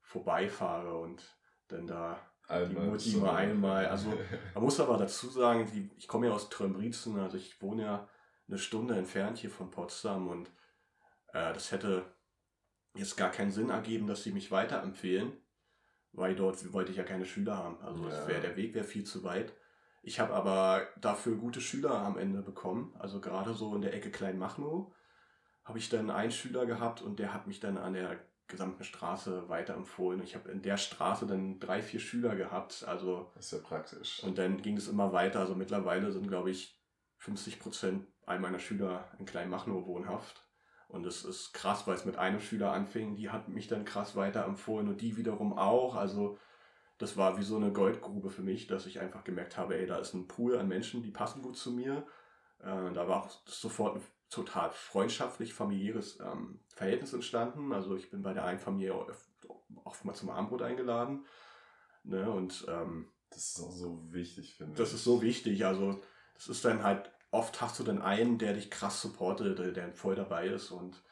vorbeifahre 0.00 0.96
und 0.98 1.22
dann 1.66 1.86
da 1.86 2.20
einmal 2.46 2.84
die 2.84 2.90
Mutti 2.90 3.16
mal 3.18 3.36
einmal, 3.36 3.86
also 3.86 4.16
man 4.54 4.64
muss 4.64 4.80
aber 4.80 4.96
dazu 4.96 5.28
sagen, 5.28 5.90
ich 5.96 6.08
komme 6.08 6.28
ja 6.28 6.32
aus 6.32 6.48
Trömbrizen, 6.48 7.18
also 7.18 7.36
ich 7.36 7.60
wohne 7.60 7.82
ja 7.82 8.08
eine 8.48 8.58
Stunde 8.58 8.96
entfernt 8.96 9.38
hier 9.38 9.50
von 9.50 9.70
Potsdam 9.70 10.28
und 10.28 10.50
äh, 11.32 11.52
das 11.52 11.72
hätte 11.72 12.04
jetzt 12.94 13.16
gar 13.16 13.30
keinen 13.30 13.50
Sinn 13.50 13.70
ergeben, 13.70 14.06
dass 14.06 14.22
sie 14.22 14.32
mich 14.32 14.50
weiterempfehlen, 14.50 15.32
weil 16.12 16.34
dort 16.34 16.72
wollte 16.72 16.90
ich 16.90 16.98
ja 16.98 17.04
keine 17.04 17.26
Schüler 17.26 17.56
haben. 17.56 17.80
Also 17.80 18.08
ja. 18.08 18.26
wär, 18.26 18.40
der 18.40 18.56
Weg 18.56 18.74
wäre 18.74 18.84
viel 18.84 19.04
zu 19.04 19.24
weit. 19.24 19.52
Ich 20.02 20.20
habe 20.20 20.34
aber 20.34 20.86
dafür 21.00 21.36
gute 21.36 21.60
Schüler 21.60 21.92
am 21.92 22.18
Ende 22.18 22.42
bekommen. 22.42 22.94
Also 22.98 23.20
gerade 23.20 23.52
so 23.52 23.74
in 23.74 23.82
der 23.82 23.94
Ecke 23.94 24.10
Kleinmachnow 24.10 24.92
habe 25.64 25.78
ich 25.78 25.88
dann 25.90 26.10
einen 26.10 26.30
Schüler 26.30 26.66
gehabt 26.66 27.02
und 27.02 27.18
der 27.18 27.34
hat 27.34 27.46
mich 27.46 27.60
dann 27.60 27.76
an 27.76 27.92
der 27.92 28.18
gesamten 28.46 28.84
Straße 28.84 29.48
weiterempfohlen. 29.48 30.22
Ich 30.22 30.34
habe 30.34 30.50
in 30.50 30.62
der 30.62 30.78
Straße 30.78 31.26
dann 31.26 31.60
drei, 31.60 31.82
vier 31.82 32.00
Schüler 32.00 32.34
gehabt. 32.34 32.84
Also 32.88 33.30
das 33.34 33.46
ist 33.46 33.52
ja 33.52 33.58
praktisch. 33.58 34.22
Und 34.22 34.38
dann 34.38 34.62
ging 34.62 34.78
es 34.78 34.88
immer 34.88 35.12
weiter. 35.12 35.40
Also 35.40 35.54
mittlerweile 35.54 36.10
sind, 36.10 36.28
glaube 36.28 36.50
ich, 36.50 36.80
50 37.18 37.60
Prozent 37.60 38.06
all 38.24 38.38
meiner 38.38 38.58
Schüler 38.58 39.10
in 39.18 39.26
Kleinmachnow 39.26 39.86
wohnhaft. 39.86 40.47
Und 40.88 41.04
es 41.04 41.24
ist 41.24 41.52
krass, 41.52 41.86
weil 41.86 41.94
es 41.94 42.06
mit 42.06 42.16
einem 42.16 42.40
Schüler 42.40 42.72
anfing, 42.72 43.14
die 43.14 43.28
hat 43.28 43.48
mich 43.48 43.68
dann 43.68 43.84
krass 43.84 44.16
weiterempfohlen 44.16 44.88
und 44.88 45.00
die 45.02 45.16
wiederum 45.16 45.52
auch. 45.52 45.94
Also 45.94 46.38
das 46.96 47.16
war 47.16 47.38
wie 47.38 47.42
so 47.42 47.56
eine 47.56 47.72
Goldgrube 47.72 48.30
für 48.30 48.42
mich, 48.42 48.66
dass 48.66 48.86
ich 48.86 48.98
einfach 48.98 49.22
gemerkt 49.22 49.56
habe, 49.56 49.78
ey, 49.78 49.86
da 49.86 49.98
ist 49.98 50.14
ein 50.14 50.26
Pool 50.26 50.58
an 50.58 50.66
Menschen, 50.66 51.02
die 51.02 51.10
passen 51.10 51.42
gut 51.42 51.56
zu 51.56 51.72
mir. 51.72 52.06
Äh, 52.60 52.92
da 52.92 53.06
war 53.06 53.24
auch 53.24 53.30
sofort 53.46 54.00
total 54.30 54.70
freundschaftlich, 54.70 55.54
familiäres 55.54 56.20
ähm, 56.20 56.60
Verhältnis 56.74 57.12
entstanden. 57.12 57.72
Also 57.72 57.94
ich 57.94 58.10
bin 58.10 58.22
bei 58.22 58.32
der 58.32 58.44
einen 58.44 58.58
Familie 58.58 58.94
oft 59.84 60.04
mal 60.04 60.14
zum 60.14 60.30
Abendbrot 60.30 60.62
eingeladen. 60.62 61.26
Ne? 62.02 62.30
Und 62.30 62.66
ähm, 62.68 63.08
das 63.30 63.50
ist 63.50 63.60
auch 63.60 63.72
so 63.72 64.12
wichtig, 64.12 64.54
finde 64.54 64.72
ich. 64.72 64.78
Das 64.78 64.92
ist 64.92 65.04
so 65.04 65.22
wichtig. 65.22 65.66
Also 65.66 66.00
das 66.34 66.48
ist 66.48 66.64
dann 66.64 66.82
halt, 66.82 67.10
oft 67.30 67.60
hast 67.60 67.78
du 67.78 67.84
dann 67.84 68.02
einen, 68.02 68.38
der 68.38 68.54
dich 68.54 68.70
krass 68.70 69.00
supportet, 69.00 69.58
der, 69.58 69.72
der 69.72 69.92
voll 69.92 70.14
dabei 70.14 70.46
ist 70.46 70.70
und 70.70 71.02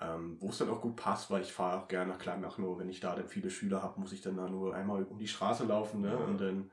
ähm, 0.00 0.36
wo 0.40 0.48
es 0.48 0.58
dann 0.58 0.70
auch 0.70 0.80
gut 0.80 0.96
passt, 0.96 1.30
weil 1.30 1.42
ich 1.42 1.52
fahre 1.52 1.82
auch 1.82 1.88
gerne 1.88 2.12
nach 2.12 2.18
Kleinach 2.18 2.58
nur, 2.58 2.78
wenn 2.78 2.88
ich 2.88 3.00
da 3.00 3.14
dann 3.14 3.28
viele 3.28 3.50
Schüler 3.50 3.82
habe, 3.82 4.00
muss 4.00 4.12
ich 4.12 4.20
dann 4.20 4.36
da 4.36 4.48
nur 4.48 4.74
einmal 4.74 5.04
um 5.04 5.18
die 5.18 5.28
Straße 5.28 5.64
laufen 5.64 6.00
ne? 6.00 6.10
Ja. 6.10 6.16
und 6.16 6.40
dann 6.40 6.70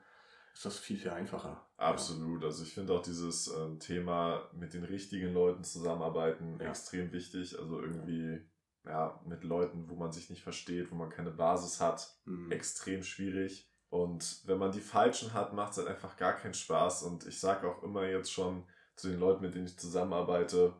ist 0.52 0.64
das 0.64 0.78
viel, 0.78 0.98
viel 0.98 1.10
einfacher. 1.10 1.64
Absolut. 1.76 2.42
Ja. 2.42 2.48
Also 2.48 2.64
ich 2.64 2.74
finde 2.74 2.92
auch 2.92 3.02
dieses 3.02 3.48
äh, 3.48 3.78
Thema 3.78 4.50
mit 4.52 4.74
den 4.74 4.84
richtigen 4.84 5.32
Leuten 5.32 5.62
zusammenarbeiten 5.62 6.58
ja. 6.60 6.68
extrem 6.68 7.12
wichtig. 7.12 7.58
Also 7.58 7.80
irgendwie 7.80 8.44
ja, 8.84 9.20
mit 9.26 9.44
Leuten, 9.44 9.88
wo 9.88 9.94
man 9.94 10.12
sich 10.12 10.30
nicht 10.30 10.42
versteht, 10.42 10.90
wo 10.90 10.96
man 10.96 11.10
keine 11.10 11.30
Basis 11.30 11.80
hat, 11.80 12.16
mhm. 12.24 12.50
extrem 12.50 13.02
schwierig. 13.02 13.70
Und 13.90 14.42
wenn 14.46 14.58
man 14.58 14.72
die 14.72 14.80
falschen 14.80 15.34
hat, 15.34 15.52
macht 15.52 15.72
es 15.72 15.78
halt 15.78 15.88
einfach 15.88 16.16
gar 16.16 16.34
keinen 16.34 16.54
Spaß. 16.54 17.02
Und 17.04 17.26
ich 17.26 17.38
sage 17.40 17.68
auch 17.68 17.82
immer 17.82 18.06
jetzt 18.06 18.32
schon 18.32 18.64
zu 19.00 19.08
den 19.08 19.20
Leuten, 19.20 19.42
mit 19.42 19.54
denen 19.54 19.66
ich 19.66 19.78
zusammenarbeite, 19.78 20.74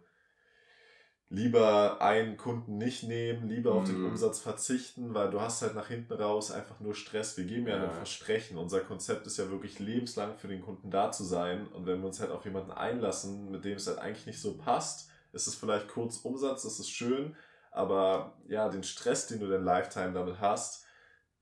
lieber 1.29 2.03
einen 2.03 2.37
Kunden 2.37 2.77
nicht 2.77 3.05
nehmen, 3.05 3.49
lieber 3.49 3.73
auf 3.75 3.85
den 3.85 4.01
mhm. 4.01 4.09
Umsatz 4.09 4.41
verzichten, 4.41 5.15
weil 5.15 5.31
du 5.31 5.41
hast 5.41 5.63
halt 5.63 5.77
nach 5.77 5.87
hinten 5.87 6.13
raus 6.13 6.51
einfach 6.51 6.81
nur 6.81 6.95
Stress. 6.95 7.37
Wir 7.37 7.45
geben 7.45 7.69
ja, 7.69 7.77
ja 7.77 7.85
ein 7.85 7.93
Versprechen. 7.93 8.59
Unser 8.59 8.81
Konzept 8.81 9.27
ist 9.29 9.37
ja 9.37 9.49
wirklich 9.49 9.79
lebenslang 9.79 10.37
für 10.37 10.49
den 10.49 10.61
Kunden 10.61 10.91
da 10.91 11.13
zu 11.13 11.23
sein. 11.23 11.69
Und 11.69 11.87
wenn 11.87 12.01
wir 12.01 12.09
uns 12.09 12.21
halt 12.21 12.33
auf 12.33 12.45
jemanden 12.45 12.73
einlassen, 12.73 13.51
mit 13.51 13.65
dem 13.65 13.77
es 13.77 13.87
halt 13.87 13.99
eigentlich 13.99 14.27
nicht 14.27 14.41
so 14.41 14.59
passt, 14.59 15.11
ist 15.33 15.47
es 15.47 15.55
vielleicht 15.55 15.89
kurz 15.89 16.19
Umsatz, 16.19 16.65
das 16.65 16.81
ist 16.81 16.91
schön, 16.91 17.37
aber 17.71 18.37
ja, 18.49 18.69
den 18.69 18.83
Stress, 18.83 19.29
den 19.29 19.41
du 19.41 19.47
den 19.47 19.65
Lifetime 19.65 20.13
damit 20.13 20.41
hast, 20.41 20.85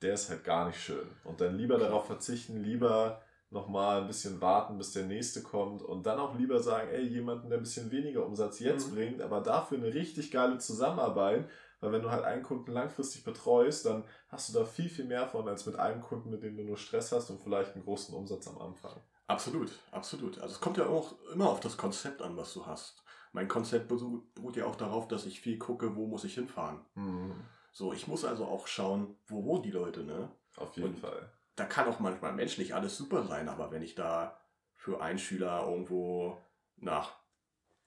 der 0.02 0.14
ist 0.14 0.28
halt 0.28 0.44
gar 0.44 0.66
nicht 0.66 0.80
schön. 0.80 1.08
Und 1.24 1.40
dann 1.40 1.56
lieber 1.56 1.78
darauf 1.78 2.06
verzichten, 2.06 2.62
lieber 2.62 3.22
nochmal 3.50 4.02
ein 4.02 4.06
bisschen 4.06 4.40
warten, 4.40 4.76
bis 4.76 4.92
der 4.92 5.06
nächste 5.06 5.42
kommt 5.42 5.82
und 5.82 6.04
dann 6.04 6.18
auch 6.18 6.34
lieber 6.36 6.60
sagen, 6.60 6.88
ey, 6.90 7.04
jemanden, 7.04 7.48
der 7.48 7.58
ein 7.58 7.62
bisschen 7.62 7.90
weniger 7.90 8.26
Umsatz 8.26 8.60
jetzt 8.60 8.90
mhm. 8.90 8.94
bringt, 8.94 9.22
aber 9.22 9.40
dafür 9.40 9.78
eine 9.78 9.92
richtig 9.92 10.30
geile 10.30 10.58
Zusammenarbeit, 10.58 11.48
weil 11.80 11.92
wenn 11.92 12.02
du 12.02 12.10
halt 12.10 12.24
einen 12.24 12.42
Kunden 12.42 12.72
langfristig 12.72 13.24
betreust, 13.24 13.86
dann 13.86 14.04
hast 14.28 14.48
du 14.48 14.58
da 14.58 14.64
viel, 14.64 14.90
viel 14.90 15.06
mehr 15.06 15.26
von 15.28 15.48
als 15.48 15.64
mit 15.64 15.76
einem 15.76 16.02
Kunden, 16.02 16.30
mit 16.30 16.42
dem 16.42 16.56
du 16.56 16.64
nur 16.64 16.76
Stress 16.76 17.12
hast 17.12 17.30
und 17.30 17.40
vielleicht 17.40 17.74
einen 17.74 17.84
großen 17.84 18.14
Umsatz 18.14 18.48
am 18.48 18.58
Anfang. 18.58 19.00
Absolut, 19.28 19.70
absolut. 19.92 20.38
Also 20.38 20.54
es 20.54 20.60
kommt 20.60 20.76
ja 20.76 20.86
auch 20.86 21.14
immer 21.32 21.48
auf 21.48 21.60
das 21.60 21.76
Konzept 21.76 22.20
an, 22.22 22.36
was 22.36 22.52
du 22.52 22.66
hast. 22.66 23.02
Mein 23.32 23.46
Konzept 23.46 23.88
beruht 23.88 24.56
ja 24.56 24.66
auch 24.66 24.76
darauf, 24.76 25.06
dass 25.06 25.26
ich 25.26 25.40
viel 25.40 25.58
gucke, 25.58 25.96
wo 25.96 26.06
muss 26.06 26.24
ich 26.24 26.34
hinfahren. 26.34 26.80
Mhm. 26.94 27.34
So, 27.72 27.92
ich 27.92 28.08
muss 28.08 28.24
also 28.24 28.46
auch 28.46 28.66
schauen, 28.66 29.16
wo 29.26 29.44
wohnen 29.44 29.62
die 29.62 29.70
Leute, 29.70 30.02
ne? 30.02 30.30
Auf 30.56 30.74
jeden 30.76 30.88
und 30.88 30.98
Fall 30.98 31.30
da 31.58 31.64
kann 31.64 31.88
auch 31.88 31.98
manchmal 31.98 32.32
menschlich 32.32 32.74
alles 32.74 32.96
super 32.96 33.24
sein, 33.24 33.48
aber 33.48 33.70
wenn 33.70 33.82
ich 33.82 33.94
da 33.94 34.40
für 34.76 35.00
einen 35.00 35.18
Schüler 35.18 35.66
irgendwo 35.66 36.40
nach, 36.76 37.16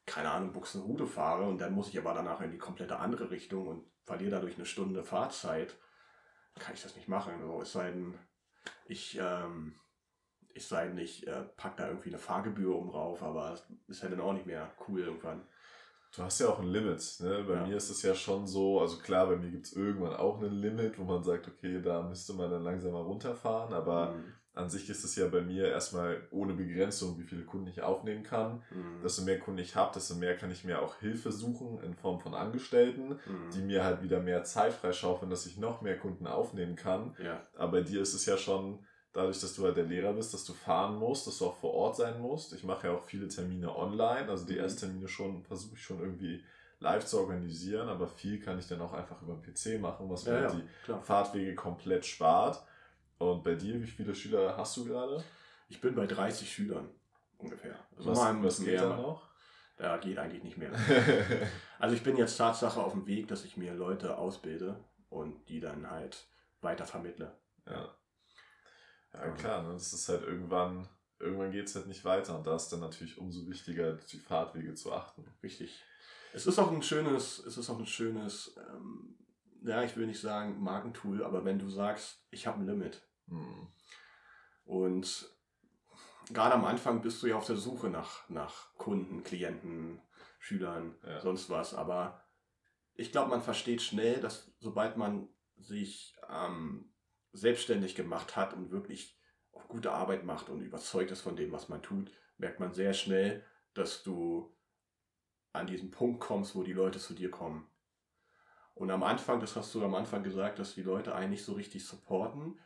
keine 0.05 0.31
Ahnung, 0.31 0.51
Buxenhude 0.51 1.07
fahre 1.07 1.47
und 1.47 1.60
dann 1.60 1.73
muss 1.73 1.89
ich 1.89 1.97
aber 1.97 2.13
danach 2.13 2.41
in 2.41 2.51
die 2.51 2.57
komplette 2.57 2.99
andere 2.99 3.31
Richtung 3.31 3.67
und 3.67 3.91
verliere 4.03 4.31
dadurch 4.31 4.55
eine 4.55 4.65
Stunde 4.65 5.03
Fahrzeit, 5.03 5.77
kann 6.60 6.73
ich 6.73 6.84
das 6.84 6.95
nicht 6.95 7.07
machen. 7.07 7.41
So, 7.41 7.62
es 7.62 7.71
sei 7.71 7.91
denn, 7.91 8.19
ich, 8.86 9.17
ähm, 9.17 9.79
ich 10.53 10.67
sei 10.67 10.88
denn, 10.88 10.97
ich 10.97 11.25
äh, 11.27 11.43
pack 11.55 11.77
da 11.77 11.88
irgendwie 11.88 12.10
eine 12.10 12.19
Fahrgebühr 12.19 12.75
um 12.75 12.89
rauf, 12.89 13.23
aber 13.23 13.53
es 13.53 13.65
ist 13.88 14.03
ja 14.03 14.10
dann 14.10 14.19
auch 14.19 14.34
nicht 14.34 14.45
mehr 14.45 14.75
cool 14.88 14.99
irgendwann. 14.99 15.47
Du 16.15 16.24
hast 16.24 16.39
ja 16.39 16.50
auch 16.50 16.60
ein 16.60 16.67
Limit. 16.67 17.02
Ne? 17.21 17.45
Bei 17.47 17.56
ja. 17.56 17.65
mir 17.65 17.78
ist 17.78 17.89
es 17.89 18.02
ja 18.02 18.13
schon 18.13 18.45
so, 18.45 18.82
also 18.82 18.97
klar, 18.97 19.28
bei 19.28 19.38
mir 19.38 19.50
gibt 19.50 19.67
es 19.67 19.74
irgendwann 19.74 20.13
auch 20.13 20.41
ein 20.41 20.52
Limit, 20.52 21.00
wo 21.00 21.04
man 21.04 21.24
sagt, 21.24 21.47
okay, 21.47 21.82
da 21.82 22.02
müsste 22.02 22.34
man 22.34 22.52
dann 22.52 22.63
langsam 22.63 22.91
mal 22.91 23.02
runterfahren, 23.02 23.74
aber 23.74 24.12
mhm. 24.12 24.24
an 24.54 24.69
sich 24.69 24.89
ist 24.89 25.06
es 25.06 25.15
ja 25.15 25.28
bei 25.28 25.39
mir 25.39 25.69
erstmal 25.69 26.28
ohne 26.32 26.54
Begrenzung, 26.54 27.17
wie 27.17 27.24
viele 27.24 27.45
Kunden 27.45 27.67
ich 27.67 27.82
aufnehmen 27.82 28.24
kann. 28.24 28.62
Mhm. 28.71 29.02
Desto 29.02 29.24
mehr 29.24 29.39
Kunden 29.39 29.62
ich 29.62 29.78
habe, 29.78 29.93
desto 29.93 30.15
mehr 30.15 30.36
kann 30.36 30.52
ich 30.52 30.65
mir 30.65 30.82
auch 30.82 30.95
Hilfe 30.95 31.32
suchen 31.32 31.82
in 31.82 31.95
Form 31.95 32.19
von 32.19 32.34
Angestellten, 32.34 33.12
mhm. 33.12 33.50
die 33.54 33.62
mir 33.62 33.86
halt 33.86 34.02
wieder 34.02 34.19
mehr 34.19 34.43
Zeit 34.43 34.74
freischaufeln, 34.74 35.32
dass 35.32 35.45
ich 35.45 35.58
noch 35.58 35.82
mehr 35.82 35.97
Kunden 35.97 36.28
aufnehmen 36.28 36.76
kann. 36.76 37.15
Ja. 37.24 37.41
Aber 37.56 37.71
bei 37.71 37.82
dir 37.82 38.02
ist 38.02 38.13
es 38.13 38.26
ja 38.26 38.36
schon 38.36 38.80
dadurch, 39.13 39.39
dass 39.41 39.54
du 39.56 39.65
halt 39.65 39.78
der 39.78 39.86
Lehrer 39.86 40.13
bist, 40.13 40.34
dass 40.34 40.45
du 40.45 40.54
fahren 40.54 40.97
musst, 40.97 41.28
dass 41.28 41.38
du 41.38 41.47
auch 41.47 41.56
vor 41.56 41.74
Ort 41.74 41.97
sein 41.97 42.19
musst. 42.21 42.54
Ich 42.54 42.63
mache 42.63 42.88
ja 42.88 42.93
auch 42.93 43.04
viele 43.04 43.28
Termine 43.28 43.76
online, 43.76 44.30
also 44.30 44.45
die 44.45 44.54
mhm. 44.54 44.60
Ersttermine 44.60 45.08
schon, 45.08 45.43
versuche 45.43 45.76
ich 45.76 45.84
schon 45.84 46.00
irgendwie 46.00 46.43
live 46.80 47.06
zu 47.06 47.19
organisieren, 47.19 47.89
aber 47.89 48.08
viel 48.08 48.39
kann 48.39 48.58
ich 48.58 48.67
dann 48.67 48.82
auch 48.82 48.93
einfach 48.93 49.21
über 49.21 49.36
den 49.36 49.43
PC 49.43 49.80
machen, 49.80 50.10
was 50.10 50.26
mir 50.26 50.34
ja, 50.34 50.39
halt 50.41 50.54
die 50.54 50.86
klar. 50.86 51.02
Fahrtwege 51.02 51.56
komplett 51.56 52.06
spart. 52.06 52.62
Und 53.19 53.43
bei 53.43 53.54
dir, 53.54 53.80
wie 53.80 53.88
viele 53.88 54.15
Schüler 54.15 54.58
hast 54.58 54.78
du 54.78 54.86
gerade? 54.86 55.24
Ich 55.69 55.80
bin 55.80 55.93
bei 55.93 56.08
30 56.08 56.52
Schülern 56.52 56.89
ungefähr. 57.38 57.76
Also 57.97 58.10
was, 58.10 58.17
mal 58.17 58.43
was 58.43 58.63
geht 58.63 58.80
da 58.80 58.95
noch? 58.95 59.30
Da 59.78 59.97
geht 59.97 60.17
eigentlich 60.17 60.43
nicht 60.43 60.58
mehr. 60.58 60.71
also 61.80 61.95
ich 61.95 62.04
bin 62.04 62.17
jetzt 62.17 62.38
Tatsache 62.38 62.84
auf 62.84 62.93
dem 62.93 63.06
Weg, 63.06 63.28
dass 63.28 63.45
ich 63.45 63.58
mir 63.58 63.74
Leute 63.74 64.17
ausbilde 64.17 64.80
und 65.10 65.50
die 65.50 65.60
dann 65.60 65.89
halt 65.89 66.26
weiter 66.62 66.86
vermittle. 66.86 67.32
Ja. 67.67 67.93
Ja, 69.13 69.30
klar, 69.32 69.63
ne? 69.63 69.74
das 69.74 69.93
ist 69.93 70.08
halt 70.10 70.24
irgendwann, 70.24 70.88
irgendwann 71.19 71.52
geht 71.52 71.67
es 71.67 71.76
halt 71.76 71.88
nicht 71.88 72.06
weiter 72.06 72.38
und 72.38 72.47
da 72.47 72.56
ist 72.56 72.69
dann 72.69 72.80
natürlich 72.80 73.17
umso 73.17 73.47
wichtiger, 73.47 73.93
die 73.93 74.19
Fahrtwege 74.19 74.74
zu 74.74 74.93
achten. 74.93 75.26
Richtig. 75.43 75.84
Es 76.34 76.47
ist 76.47 76.60
auch 76.60 76.71
ein 76.71 76.82
schönes, 76.82 77.39
es 77.39 77.58
ist 77.58 77.69
auch 77.69 77.80
ein 77.80 77.86
schönes, 77.86 78.56
ähm, 78.58 79.17
ja, 79.63 79.84
ich 79.84 79.97
will 79.97 80.08
nicht 80.08 80.21
sagen 80.21 80.62
Markentool, 80.62 81.24
aber 81.24 81.43
wenn 81.43 81.60
du 81.60 81.69
sagst, 81.69 82.26
ich 82.32 82.47
habe 82.47 82.60
ein 82.60 82.65
Limit. 82.65 83.02
Mhm. 83.28 83.67
Und 84.63 85.30
gerade 86.32 86.56
am 86.56 86.65
Anfang 86.65 87.02
bist 87.02 87.21
du 87.21 87.28
ja 87.28 87.36
auf 87.36 87.45
der 87.45 87.58
Suche 87.58 87.89
nach, 87.89 88.30
nach 88.30 88.74
Kunden, 88.78 89.24
Klienten, 89.24 90.02
Schülern, 90.39 90.95
ja. 91.06 91.19
sonst 91.19 91.50
was. 91.50 91.74
Aber 91.74 92.24
ich 92.95 93.12
glaube, 93.12 93.30
man 93.30 93.41
versteht 93.41 93.82
schnell, 93.82 94.21
dass 94.21 94.52
sobald 94.60 94.97
man 94.97 95.28
sich 95.58 96.15
ähm, 96.30 96.90
selbstständig 97.34 97.96
gemacht 97.96 98.36
hat 98.36 98.54
und 98.54 98.72
wirklich 98.72 99.17
auch 99.54 99.67
gute 99.67 99.91
Arbeit 99.91 100.26
macht 100.26 100.50
und 100.50 100.62
überzeugt 100.62 101.12
ist 101.12 101.22
von 101.22 101.36
dem, 101.36 101.52
was 101.52 101.70
man 101.70 101.82
tut, 101.82 102.12
merkt 102.38 102.60
man 102.60 102.74
sehr 102.74 102.94
schnell, 102.94 103.46
dass 103.74 104.04
du 104.04 104.56
an 105.54 105.67
diesen 105.67 105.91
Punkt 105.91 106.20
kommst, 106.20 106.56
wo 106.56 106.63
die 106.63 106.74
Leute 106.74 107.00
zu 107.00 107.13
dir 107.13 107.32
kommen. 107.32 107.67
Und 108.74 108.89
am 108.89 109.04
Anfang, 109.04 109.39
das 109.39 109.56
hast 109.56 109.74
du 109.76 109.84
am 109.84 109.96
Anfang 109.96 110.24
gesagt, 110.24 110.60
dass 110.60 110.76
die 110.76 110.82
Leute 110.82 111.13
eigentlich 111.13 111.44
so 111.44 111.54
richtig 111.54 111.86
supporten. 111.86 112.60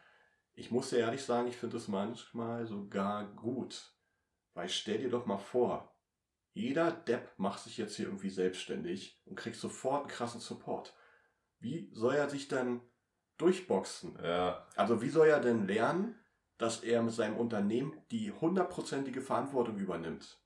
Ich 0.53 0.71
muss 0.71 0.91
dir 0.91 0.99
ehrlich 0.99 1.23
sagen, 1.23 1.47
ich 1.47 1.57
finde 1.57 1.77
es 1.77 1.87
manchmal 1.87 2.65
sogar 2.65 3.25
gut. 3.33 3.91
Weil 4.53 4.69
stell 4.69 4.99
dir 4.99 5.09
doch 5.09 5.25
mal 5.25 5.37
vor, 5.37 5.93
jeder 6.53 6.91
Depp 6.91 7.33
macht 7.37 7.59
sich 7.59 7.77
jetzt 7.77 7.97
hier 7.97 8.05
irgendwie 8.05 8.29
selbstständig 8.29 9.21
und 9.25 9.35
kriegt 9.35 9.57
sofort 9.57 10.01
einen 10.01 10.09
krassen 10.09 10.39
Support. 10.39 10.95
Wie 11.59 11.89
soll 11.91 12.15
er 12.15 12.29
sich 12.29 12.47
dann 12.47 12.81
durchboxen. 13.37 14.17
Ja. 14.23 14.65
Also 14.75 15.01
wie 15.01 15.09
soll 15.09 15.27
er 15.27 15.39
denn 15.39 15.67
lernen, 15.67 16.15
dass 16.57 16.83
er 16.83 17.01
mit 17.01 17.13
seinem 17.13 17.37
Unternehmen 17.37 17.93
die 18.11 18.31
hundertprozentige 18.31 19.21
Verantwortung 19.21 19.77
übernimmt? 19.77 20.39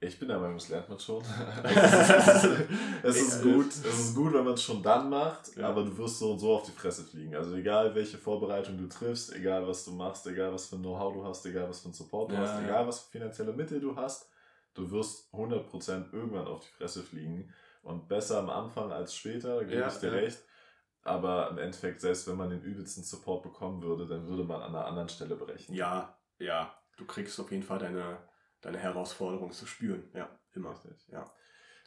Ich 0.00 0.16
bin 0.16 0.28
der 0.28 0.38
Meinung, 0.38 0.56
das 0.56 0.68
lernt 0.68 0.88
man 0.88 0.98
schon. 1.00 1.24
es, 1.64 2.44
ist, 2.44 2.68
es 3.02 3.16
ist 3.16 3.42
gut, 3.42 3.66
es 3.66 3.84
ist 3.84 4.14
gut, 4.14 4.32
wenn 4.32 4.44
man 4.44 4.54
es 4.54 4.62
schon 4.62 4.80
dann 4.80 5.10
macht, 5.10 5.56
ja. 5.56 5.68
aber 5.68 5.82
du 5.82 5.98
wirst 5.98 6.20
so 6.20 6.32
und 6.32 6.38
so 6.38 6.54
auf 6.54 6.62
die 6.62 6.70
Fresse 6.70 7.02
fliegen. 7.02 7.34
Also 7.34 7.56
egal, 7.56 7.92
welche 7.96 8.16
Vorbereitung 8.16 8.78
du 8.78 8.88
triffst, 8.88 9.34
egal 9.34 9.66
was 9.66 9.84
du 9.84 9.90
machst, 9.90 10.24
egal 10.28 10.52
was 10.52 10.66
für 10.66 10.76
ein 10.76 10.82
Know-how 10.82 11.14
du 11.14 11.24
hast, 11.24 11.44
egal 11.46 11.68
was 11.68 11.80
für 11.80 11.88
ein 11.88 11.94
Support 11.94 12.30
du 12.30 12.36
ja, 12.36 12.42
hast, 12.42 12.62
egal 12.62 12.86
was 12.86 13.00
für 13.00 13.10
finanzielle 13.10 13.52
Mittel 13.52 13.80
du 13.80 13.96
hast, 13.96 14.30
du 14.74 14.88
wirst 14.88 15.34
100% 15.34 16.12
irgendwann 16.12 16.46
auf 16.46 16.60
die 16.60 16.72
Fresse 16.76 17.02
fliegen. 17.02 17.52
Und 17.82 18.06
besser 18.06 18.38
am 18.38 18.50
Anfang 18.50 18.92
als 18.92 19.14
später, 19.14 19.56
da 19.56 19.64
gebe 19.64 19.80
ja, 19.80 19.88
ich 19.88 19.94
dir 19.94 20.12
recht. 20.12 20.38
Aber 21.02 21.50
im 21.50 21.58
Endeffekt, 21.58 22.00
selbst 22.00 22.26
wenn 22.28 22.36
man 22.36 22.50
den 22.50 22.62
übelsten 22.62 23.02
Support 23.02 23.42
bekommen 23.42 23.82
würde, 23.82 24.06
dann 24.06 24.26
würde 24.26 24.44
man 24.44 24.60
an 24.60 24.74
einer 24.74 24.86
anderen 24.86 25.08
Stelle 25.08 25.36
brechen. 25.36 25.74
Ja, 25.74 26.18
ja. 26.38 26.74
Du 26.96 27.06
kriegst 27.06 27.38
auf 27.40 27.50
jeden 27.50 27.62
Fall 27.62 27.78
deine, 27.78 28.18
deine 28.60 28.78
Herausforderung 28.78 29.52
zu 29.52 29.66
spüren. 29.66 30.10
Ja, 30.14 30.28
immer. 30.52 30.70
Richtig. 30.70 31.08
Ja. 31.08 31.32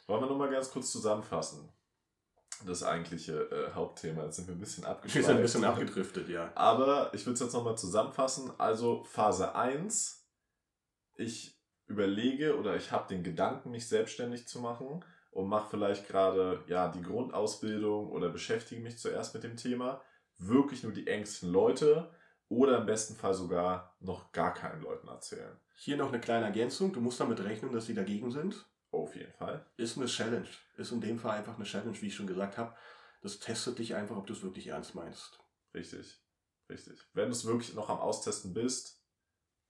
Wollen 0.06 0.22
wir 0.22 0.28
nochmal 0.28 0.50
ganz 0.50 0.70
kurz 0.70 0.90
zusammenfassen? 0.90 1.72
Das 2.66 2.82
eigentliche 2.82 3.42
äh, 3.50 3.72
Hauptthema. 3.72 4.24
Jetzt 4.24 4.36
sind 4.36 4.48
wir 4.48 4.54
ein 4.54 4.60
bisschen 4.60 4.84
abgeschweift. 4.84 5.14
Wir 5.14 5.24
sind 5.24 5.36
ein 5.36 5.42
bisschen 5.42 5.64
abgedriftet, 5.64 6.28
ja. 6.28 6.52
Aber 6.54 7.12
ich 7.12 7.26
würde 7.26 7.34
es 7.34 7.40
jetzt 7.40 7.52
nochmal 7.52 7.76
zusammenfassen. 7.76 8.52
Also 8.58 9.04
Phase 9.04 9.54
1. 9.54 10.26
Ich 11.16 11.60
überlege 11.86 12.58
oder 12.58 12.76
ich 12.76 12.90
habe 12.92 13.08
den 13.08 13.22
Gedanken, 13.22 13.70
mich 13.70 13.88
selbstständig 13.88 14.48
zu 14.48 14.60
machen 14.60 15.04
und 15.32 15.48
mache 15.48 15.70
vielleicht 15.70 16.06
gerade 16.06 16.62
ja 16.68 16.88
die 16.88 17.02
Grundausbildung 17.02 18.10
oder 18.10 18.28
beschäftige 18.28 18.82
mich 18.82 18.98
zuerst 18.98 19.34
mit 19.34 19.42
dem 19.42 19.56
Thema, 19.56 20.00
wirklich 20.38 20.82
nur 20.82 20.92
die 20.92 21.06
engsten 21.06 21.50
Leute 21.50 22.14
oder 22.48 22.78
im 22.78 22.86
besten 22.86 23.14
Fall 23.14 23.32
sogar 23.32 23.96
noch 24.00 24.30
gar 24.32 24.52
keinen 24.52 24.82
Leuten 24.82 25.08
erzählen. 25.08 25.58
Hier 25.74 25.96
noch 25.96 26.08
eine 26.08 26.20
kleine 26.20 26.44
Ergänzung. 26.44 26.92
Du 26.92 27.00
musst 27.00 27.18
damit 27.18 27.42
rechnen, 27.42 27.72
dass 27.72 27.86
sie 27.86 27.94
dagegen 27.94 28.30
sind 28.30 28.66
Auf 28.90 29.16
jeden 29.16 29.32
Fall. 29.32 29.66
Ist 29.78 29.96
eine 29.96 30.06
Challenge. 30.06 30.48
Ist 30.76 30.92
in 30.92 31.00
dem 31.00 31.18
Fall 31.18 31.38
einfach 31.38 31.56
eine 31.56 31.64
Challenge, 31.64 32.00
wie 32.02 32.08
ich 32.08 32.14
schon 32.14 32.26
gesagt 32.26 32.58
habe. 32.58 32.76
Das 33.22 33.38
testet 33.38 33.78
dich 33.78 33.94
einfach, 33.94 34.16
ob 34.16 34.26
du 34.26 34.34
es 34.34 34.42
wirklich 34.42 34.66
ernst 34.66 34.94
meinst. 34.94 35.38
Richtig. 35.74 36.20
Richtig. 36.68 37.00
Wenn 37.14 37.26
du 37.26 37.32
es 37.32 37.46
wirklich 37.46 37.72
noch 37.74 37.88
am 37.88 37.98
Austesten 37.98 38.52
bist, 38.52 39.02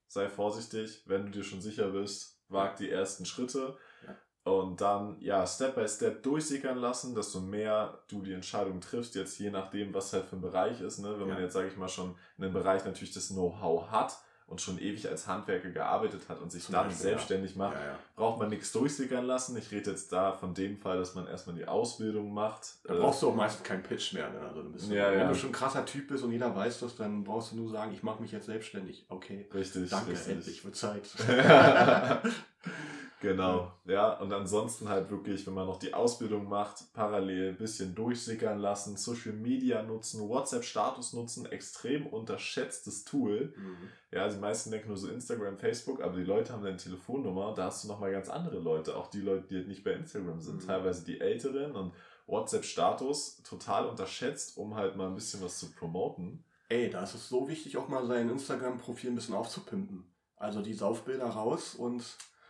sei 0.09 0.29
vorsichtig. 0.29 1.05
Wenn 1.07 1.27
du 1.27 1.31
dir 1.31 1.45
schon 1.45 1.61
sicher 1.61 1.91
bist, 1.91 2.43
wag 2.49 2.77
die 2.77 2.91
ersten 2.91 3.25
Schritte. 3.27 3.79
Ja. 4.05 4.19
Und 4.45 4.81
dann, 4.81 5.17
ja, 5.21 5.47
Step 5.47 5.77
by 5.77 5.87
Step 5.87 6.23
durchsickern 6.23 6.77
lassen, 6.79 7.15
desto 7.15 7.41
mehr 7.41 8.01
du 8.09 8.23
die 8.23 8.33
Entscheidung 8.33 8.81
triffst, 8.81 9.15
jetzt 9.15 9.39
je 9.39 9.51
nachdem, 9.51 9.95
was 9.95 10.13
halt 10.13 10.25
für 10.25 10.37
ein 10.37 10.43
Bereich 10.43 10.81
ist. 10.81 10.99
Ne? 10.99 11.13
Wenn 11.19 11.29
ja. 11.29 11.35
man 11.35 11.43
jetzt, 11.43 11.53
sage 11.53 11.69
ich 11.69 11.77
mal, 11.77 11.89
schon 11.89 12.17
in 12.39 12.45
einem 12.45 12.53
Bereich 12.53 12.85
natürlich 12.85 13.15
das 13.15 13.29
Know-how 13.29 13.91
hat, 13.91 14.19
und 14.53 14.61
schon 14.61 14.79
ewig 14.79 15.09
als 15.09 15.27
Handwerker 15.27 15.71
gearbeitet 15.71 16.29
hat 16.29 16.41
und 16.41 16.53
sich 16.53 16.63
Zum 16.63 16.75
dann 16.75 16.89
Beispiel, 16.89 17.03
selbstständig 17.03 17.53
ja. 17.53 17.59
macht, 17.59 17.75
ja, 17.75 17.99
braucht 18.17 18.39
man 18.39 18.51
nichts 18.51 18.71
durchsickern 18.73 19.25
lassen. 19.25 19.57
Ich 19.57 19.71
rede 19.71 19.91
jetzt 19.91 20.13
da 20.13 20.33
von 20.33 20.53
dem 20.53 20.77
Fall, 20.77 20.99
dass 20.99 21.15
man 21.15 21.27
erstmal 21.27 21.57
die 21.57 21.67
Ausbildung 21.67 22.35
macht. 22.35 22.75
Da 22.85 22.95
brauchst 22.95 23.23
du 23.23 23.31
auch 23.31 23.35
meistens 23.35 23.67
keinen 23.67 23.83
Pitch 23.83 24.13
mehr. 24.13 24.29
Ne? 24.29 24.41
Also 24.41 24.63
du 24.63 24.71
bist 24.71 24.91
wenn 24.91 25.29
du 25.29 25.35
schon 25.35 25.51
ein 25.51 25.55
krasser 25.55 25.87
Typ 25.87 26.09
bist 26.09 26.23
und 26.23 26.33
jeder 26.33 26.55
weiß 26.55 26.81
das, 26.81 26.97
dann 26.97 27.25
brauchst 27.25 27.53
du 27.53 27.57
nur 27.57 27.71
sagen, 27.71 27.93
ich 27.93 28.03
mache 28.03 28.21
mich 28.21 28.33
jetzt 28.33 28.47
selbstständig. 28.47 29.07
Okay. 29.09 29.49
Richtig. 29.55 29.89
Danke, 29.89 30.13
richtig. 30.13 30.33
endlich 30.33 30.65
wird 30.65 30.77
Zeit. 30.77 31.09
Genau, 33.23 33.73
ja. 33.85 34.19
Und 34.19 34.33
ansonsten 34.33 34.89
halt 34.89 35.09
wirklich, 35.09 35.47
wenn 35.47 35.55
man 35.55 35.69
noch 35.69 35.79
die 35.79 35.95
Ausbildung 35.95 36.49
macht, 36.49 36.93
parallel 36.93 37.51
ein 37.51 37.57
bisschen 37.57 37.95
durchsickern 37.95 38.59
lassen, 38.59 38.97
Social 38.97 39.33
Media 39.33 39.81
nutzen, 39.85 40.29
WhatsApp-Status 40.29 41.13
nutzen, 41.13 41.47
extrem 41.47 42.09
unterschätztes 42.09 43.05
Tool. 43.05 43.55
Mhm. 43.57 43.89
Ja, 44.11 44.29
die 44.29 44.39
meisten 44.39 44.73
denken 44.73 44.89
nur 44.89 44.97
so 44.97 45.09
Instagram, 45.09 45.57
Facebook, 45.57 46.03
aber 46.03 46.17
die 46.17 46.25
Leute 46.25 46.53
haben 46.53 46.65
deine 46.65 46.77
Telefonnummer, 46.77 47.55
da 47.55 47.67
hast 47.67 47.85
du 47.85 47.89
nochmal 47.89 48.11
ganz 48.11 48.29
andere 48.29 48.59
Leute, 48.59 48.97
auch 48.97 49.07
die 49.07 49.21
Leute, 49.21 49.47
die 49.47 49.57
halt 49.57 49.69
nicht 49.69 49.85
bei 49.85 49.93
Instagram 49.93 50.41
sind, 50.41 50.63
mhm. 50.63 50.67
teilweise 50.67 51.05
die 51.05 51.21
Älteren 51.21 51.77
und 51.77 51.95
WhatsApp-Status 52.27 53.45
total 53.45 53.87
unterschätzt, 53.87 54.59
um 54.59 54.75
halt 54.75 54.97
mal 54.97 55.07
ein 55.07 55.15
bisschen 55.15 55.41
was 55.43 55.61
zu 55.61 55.71
promoten. 55.71 56.45
Ey, 56.69 56.91
da 56.91 57.05
ist 57.05 57.15
es 57.15 57.29
so 57.29 57.49
wichtig, 57.49 57.77
auch 57.77 57.87
mal 57.87 58.05
sein 58.05 58.29
Instagram-Profil 58.29 59.11
ein 59.11 59.15
bisschen 59.15 59.37
aufzupimpen. 59.37 60.11
Also 60.37 60.61
die 60.61 60.75
Saufbilder 60.75 61.27
raus 61.27 61.77
und 61.77 62.03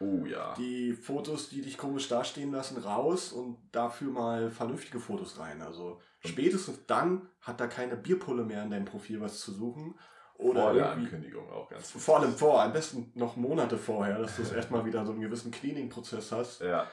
Oh 0.03 0.27
ja. 0.27 0.55
Die 0.55 0.93
Fotos, 0.95 1.49
die 1.49 1.63
dich 1.63 1.79
komisch 1.79 2.09
dastehen 2.09 2.51
lassen, 2.51 2.79
raus 2.79 3.33
und 3.33 3.59
dafür 3.71 4.11
mal 4.11 4.51
vernünftige 4.51 4.99
Fotos 4.99 5.39
rein. 5.39 5.63
Also 5.63 6.01
spätestens 6.21 6.87
dann 6.87 7.29
hat 7.41 7.61
da 7.61 7.69
keine 7.69 7.97
Bierpulle 7.97 8.43
mehr 8.43 8.65
in 8.65 8.71
deinem 8.71 8.85
Profil 8.85 9.21
was 9.21 9.41
zu 9.41 9.53
suchen. 9.53 9.99
Oder 10.39 10.63
vor 10.63 10.73
der 10.75 10.91
Ankündigung 10.91 11.49
auch 11.51 11.69
ganz 11.69 11.85
wichtig. 11.85 12.03
Vor 12.03 12.19
allem 12.19 12.33
vor, 12.33 12.63
am 12.63 12.73
besten 12.73 13.13
noch 13.15 13.37
Monate 13.37 13.79
vorher, 13.79 14.19
dass 14.19 14.37
du 14.37 14.43
erstmal 14.55 14.85
wieder 14.85 15.07
so 15.07 15.13
einen 15.13 15.21
gewissen 15.21 15.53
Cleaning-Prozess 15.53 16.33
hast. 16.33 16.63
Ja. 16.63 16.89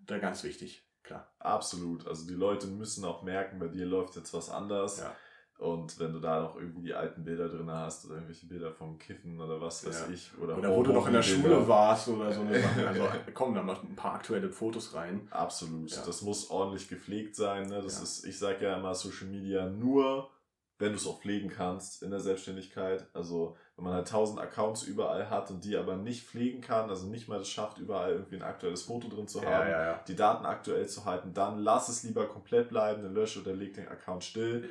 Da 0.00 0.18
ganz 0.18 0.42
wichtig, 0.42 0.84
klar. 1.04 1.32
Absolut. 1.38 2.08
Also 2.08 2.26
die 2.26 2.34
Leute 2.34 2.66
müssen 2.66 3.04
auch 3.04 3.22
merken, 3.22 3.60
bei 3.60 3.68
dir 3.68 3.86
läuft 3.86 4.16
jetzt 4.16 4.34
was 4.34 4.50
anders. 4.50 4.98
Ja. 4.98 5.14
Und 5.60 6.00
wenn 6.00 6.14
du 6.14 6.20
da 6.20 6.40
noch 6.40 6.56
irgendwie 6.56 6.80
die 6.80 6.94
alten 6.94 7.22
Bilder 7.22 7.46
drin 7.46 7.70
hast 7.70 8.06
oder 8.06 8.14
irgendwelche 8.14 8.46
Bilder 8.46 8.72
vom 8.72 8.98
Kiffen 8.98 9.38
oder 9.38 9.60
was 9.60 9.86
weiß 9.86 10.06
ja. 10.08 10.14
ich. 10.14 10.30
Oder, 10.40 10.56
oder 10.56 10.74
wo 10.74 10.82
du 10.82 10.90
noch 10.90 11.06
in 11.06 11.12
der 11.12 11.22
Schule 11.22 11.68
warst 11.68 12.08
oder 12.08 12.32
so 12.32 12.40
eine 12.40 12.58
Sache. 12.62 12.88
Also 12.88 13.04
kommen 13.34 13.54
da 13.54 13.62
mal 13.62 13.76
ein 13.76 13.94
paar 13.94 14.14
aktuelle 14.14 14.48
Fotos 14.48 14.94
rein. 14.94 15.28
Absolut. 15.30 15.90
Ja. 15.90 16.02
Das 16.06 16.22
muss 16.22 16.48
ordentlich 16.50 16.88
gepflegt 16.88 17.36
sein. 17.36 17.68
Ne? 17.68 17.82
Das 17.82 17.98
ja. 17.98 18.04
ist, 18.04 18.24
ich 18.24 18.38
sage 18.38 18.64
ja 18.64 18.78
immer 18.78 18.94
Social 18.94 19.28
Media 19.28 19.66
nur, 19.66 20.30
wenn 20.78 20.92
du 20.92 20.96
es 20.96 21.06
auch 21.06 21.20
pflegen 21.20 21.50
kannst 21.50 22.02
in 22.02 22.10
der 22.10 22.20
Selbstständigkeit. 22.20 23.06
Also 23.12 23.54
wenn 23.76 23.84
man 23.84 23.92
halt 23.92 24.08
tausend 24.08 24.40
Accounts 24.40 24.84
überall 24.84 25.28
hat 25.28 25.50
und 25.50 25.62
die 25.62 25.76
aber 25.76 25.94
nicht 25.94 26.26
pflegen 26.26 26.62
kann, 26.62 26.88
also 26.88 27.06
nicht 27.06 27.28
mal 27.28 27.38
das 27.38 27.50
schafft, 27.50 27.76
überall 27.76 28.12
irgendwie 28.12 28.36
ein 28.36 28.42
aktuelles 28.42 28.84
Foto 28.84 29.08
drin 29.08 29.28
zu 29.28 29.42
haben, 29.44 29.98
die 30.08 30.16
Daten 30.16 30.46
aktuell 30.46 30.88
zu 30.88 31.04
halten, 31.04 31.34
dann 31.34 31.58
lass 31.58 31.90
es 31.90 32.02
lieber 32.02 32.26
komplett 32.28 32.70
bleiben, 32.70 33.02
dann 33.02 33.12
lösche 33.12 33.42
oder 33.42 33.52
leg 33.52 33.74
den 33.74 33.88
Account 33.88 34.24
still 34.24 34.70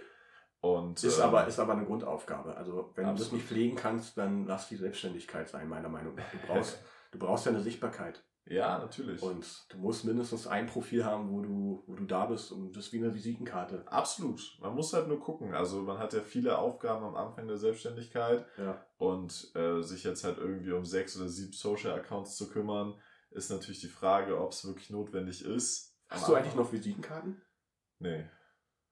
und, 0.61 1.01
ist, 1.03 1.19
ähm, 1.19 1.25
aber, 1.25 1.47
ist 1.47 1.59
aber 1.59 1.73
eine 1.73 1.85
Grundaufgabe. 1.85 2.55
Also 2.57 2.91
wenn 2.95 3.05
absolut. 3.05 3.19
du 3.19 3.23
das 3.23 3.31
nicht 3.31 3.47
pflegen 3.47 3.75
kannst, 3.75 4.17
dann 4.17 4.45
lass 4.45 4.67
die 4.67 4.75
Selbstständigkeit 4.75 5.47
sein, 5.47 5.69
meiner 5.69 5.89
Meinung 5.89 6.15
nach. 6.15 6.29
Du 6.31 6.37
brauchst, 6.45 6.79
du 7.11 7.19
brauchst 7.19 7.45
ja 7.45 7.51
eine 7.51 7.61
Sichtbarkeit. 7.61 8.23
Ja, 8.45 8.79
natürlich. 8.79 9.21
Und 9.21 9.45
du 9.69 9.77
musst 9.77 10.05
mindestens 10.05 10.47
ein 10.47 10.65
Profil 10.65 11.05
haben, 11.05 11.29
wo 11.29 11.41
du, 11.41 11.83
wo 11.85 11.95
du 11.95 12.05
da 12.05 12.25
bist 12.25 12.51
und 12.51 12.75
das 12.75 12.87
ist 12.87 12.93
wie 12.93 12.97
eine 12.97 13.13
Visitenkarte. 13.13 13.83
Absolut. 13.85 14.57
Man 14.59 14.73
muss 14.73 14.91
halt 14.91 15.07
nur 15.07 15.19
gucken. 15.19 15.53
Also 15.53 15.81
man 15.83 15.99
hat 15.99 16.13
ja 16.13 16.21
viele 16.21 16.57
Aufgaben 16.57 17.05
am 17.05 17.15
Anfang 17.15 17.47
der 17.47 17.57
Selbstständigkeit 17.57 18.45
ja. 18.57 18.83
und 18.97 19.51
äh, 19.55 19.81
sich 19.81 20.03
jetzt 20.03 20.23
halt 20.23 20.39
irgendwie 20.39 20.71
um 20.71 20.83
sechs 20.83 21.15
oder 21.17 21.29
sieben 21.29 21.53
Social 21.53 21.93
Accounts 21.93 22.35
zu 22.37 22.49
kümmern, 22.49 22.95
ist 23.29 23.51
natürlich 23.51 23.81
die 23.81 23.87
Frage, 23.87 24.41
ob 24.41 24.51
es 24.51 24.65
wirklich 24.65 24.89
notwendig 24.89 25.45
ist. 25.45 25.95
Hast 26.09 26.27
du 26.27 26.33
eigentlich 26.33 26.55
noch 26.55 26.73
Visitenkarten? 26.73 27.39
Nee. 27.99 28.25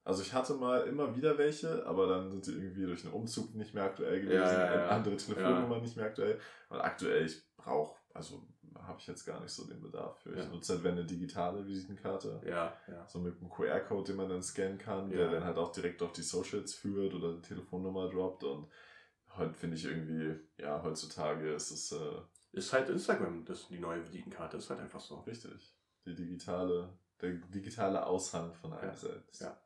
Also 0.08 0.22
ich 0.22 0.32
hatte 0.32 0.54
mal 0.54 0.86
immer 0.86 1.14
wieder 1.14 1.36
welche, 1.36 1.84
aber 1.84 2.06
dann 2.06 2.30
sind 2.30 2.42
sie 2.42 2.54
irgendwie 2.54 2.86
durch 2.86 3.04
einen 3.04 3.12
Umzug 3.12 3.54
nicht 3.54 3.74
mehr 3.74 3.84
aktuell 3.84 4.22
gewesen, 4.22 4.40
ja, 4.40 4.64
ja, 4.64 4.74
ja. 4.74 4.88
andere 4.88 5.18
Telefonnummern 5.18 5.82
nicht 5.82 5.98
mehr 5.98 6.06
aktuell. 6.06 6.40
Weil 6.70 6.80
aktuell 6.80 7.26
ich 7.26 7.42
brauche, 7.58 7.94
also 8.14 8.42
habe 8.74 8.98
ich 8.98 9.06
jetzt 9.06 9.26
gar 9.26 9.38
nicht 9.38 9.52
so 9.52 9.66
den 9.66 9.82
Bedarf 9.82 10.18
für. 10.20 10.34
Ich 10.34 10.48
nutze 10.48 10.72
halt 10.72 10.84
wenn 10.84 10.92
eine 10.92 11.04
digitale 11.04 11.66
Visitenkarte. 11.66 12.40
Ja, 12.46 12.72
ja. 12.86 13.06
So 13.06 13.18
mit 13.18 13.38
einem 13.38 13.50
QR-Code, 13.50 14.04
den 14.04 14.16
man 14.16 14.30
dann 14.30 14.42
scannen 14.42 14.78
kann, 14.78 15.10
der 15.10 15.30
dann 15.30 15.44
halt 15.44 15.58
auch 15.58 15.72
direkt 15.72 16.02
auf 16.02 16.12
die 16.12 16.22
Socials 16.22 16.72
führt 16.72 17.12
oder 17.12 17.34
die 17.34 17.42
Telefonnummer 17.42 18.08
droppt. 18.08 18.44
Und 18.44 18.66
heute 19.36 19.52
finde 19.52 19.76
ich 19.76 19.84
irgendwie, 19.84 20.40
ja, 20.56 20.82
heutzutage 20.82 21.52
ist 21.52 21.70
es. 21.70 21.92
Äh, 21.92 22.22
ist 22.52 22.72
halt 22.72 22.88
Instagram, 22.88 23.44
das 23.44 23.68
die 23.68 23.78
neue 23.78 24.02
Visitenkarte, 24.02 24.56
ist 24.56 24.70
halt 24.70 24.80
einfach 24.80 25.00
so. 25.00 25.16
Richtig. 25.16 25.76
Die 26.06 26.14
digitale, 26.14 26.98
der 27.20 27.32
digitale 27.32 28.06
Aushang 28.06 28.54
von 28.54 28.72
einem 28.72 28.96
selbst. 28.96 29.42
Ja. 29.42 29.60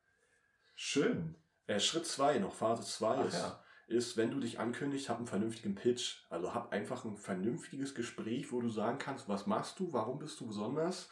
Schön. 0.85 1.37
Äh, 1.68 1.79
Schritt 1.79 2.07
2 2.07 2.40
noch, 2.40 2.55
Phase 2.55 2.83
2 2.83 3.27
ist, 3.27 3.35
ja. 3.35 3.64
ist, 3.87 4.16
wenn 4.16 4.33
du 4.33 4.40
dich 4.40 4.59
ankündigst, 4.59 5.09
hab 5.09 5.18
einen 5.18 5.29
vernünftigen 5.29 5.77
Pitch. 5.77 6.25
Also 6.29 6.55
hab 6.55 6.73
einfach 6.73 7.05
ein 7.05 7.16
vernünftiges 7.16 7.95
Gespräch, 7.95 8.51
wo 8.51 8.61
du 8.61 8.68
sagen 8.68 8.99
kannst, 8.99 9.29
was 9.29 9.47
machst 9.47 9.79
du, 9.79 9.92
warum 9.92 10.18
bist 10.18 10.40
du 10.40 10.47
besonders, 10.49 11.09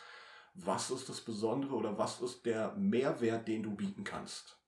was 0.55 0.91
ist 0.91 1.09
das 1.09 1.21
Besondere 1.21 1.77
oder 1.77 1.97
was 1.97 2.21
ist 2.21 2.45
der 2.47 2.75
Mehrwert, 2.75 3.47
den 3.47 3.63
du 3.63 3.77
bieten 3.77 4.03
kannst. 4.03 4.61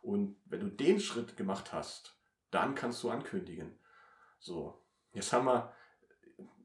Und 0.00 0.40
wenn 0.46 0.60
du 0.60 0.70
den 0.70 0.98
Schritt 0.98 1.36
gemacht 1.36 1.74
hast, 1.74 2.18
dann 2.50 2.74
kannst 2.74 3.02
du 3.02 3.10
ankündigen. 3.10 3.78
So, 4.38 4.82
jetzt 5.12 5.34
haben 5.34 5.44
wir, 5.44 5.74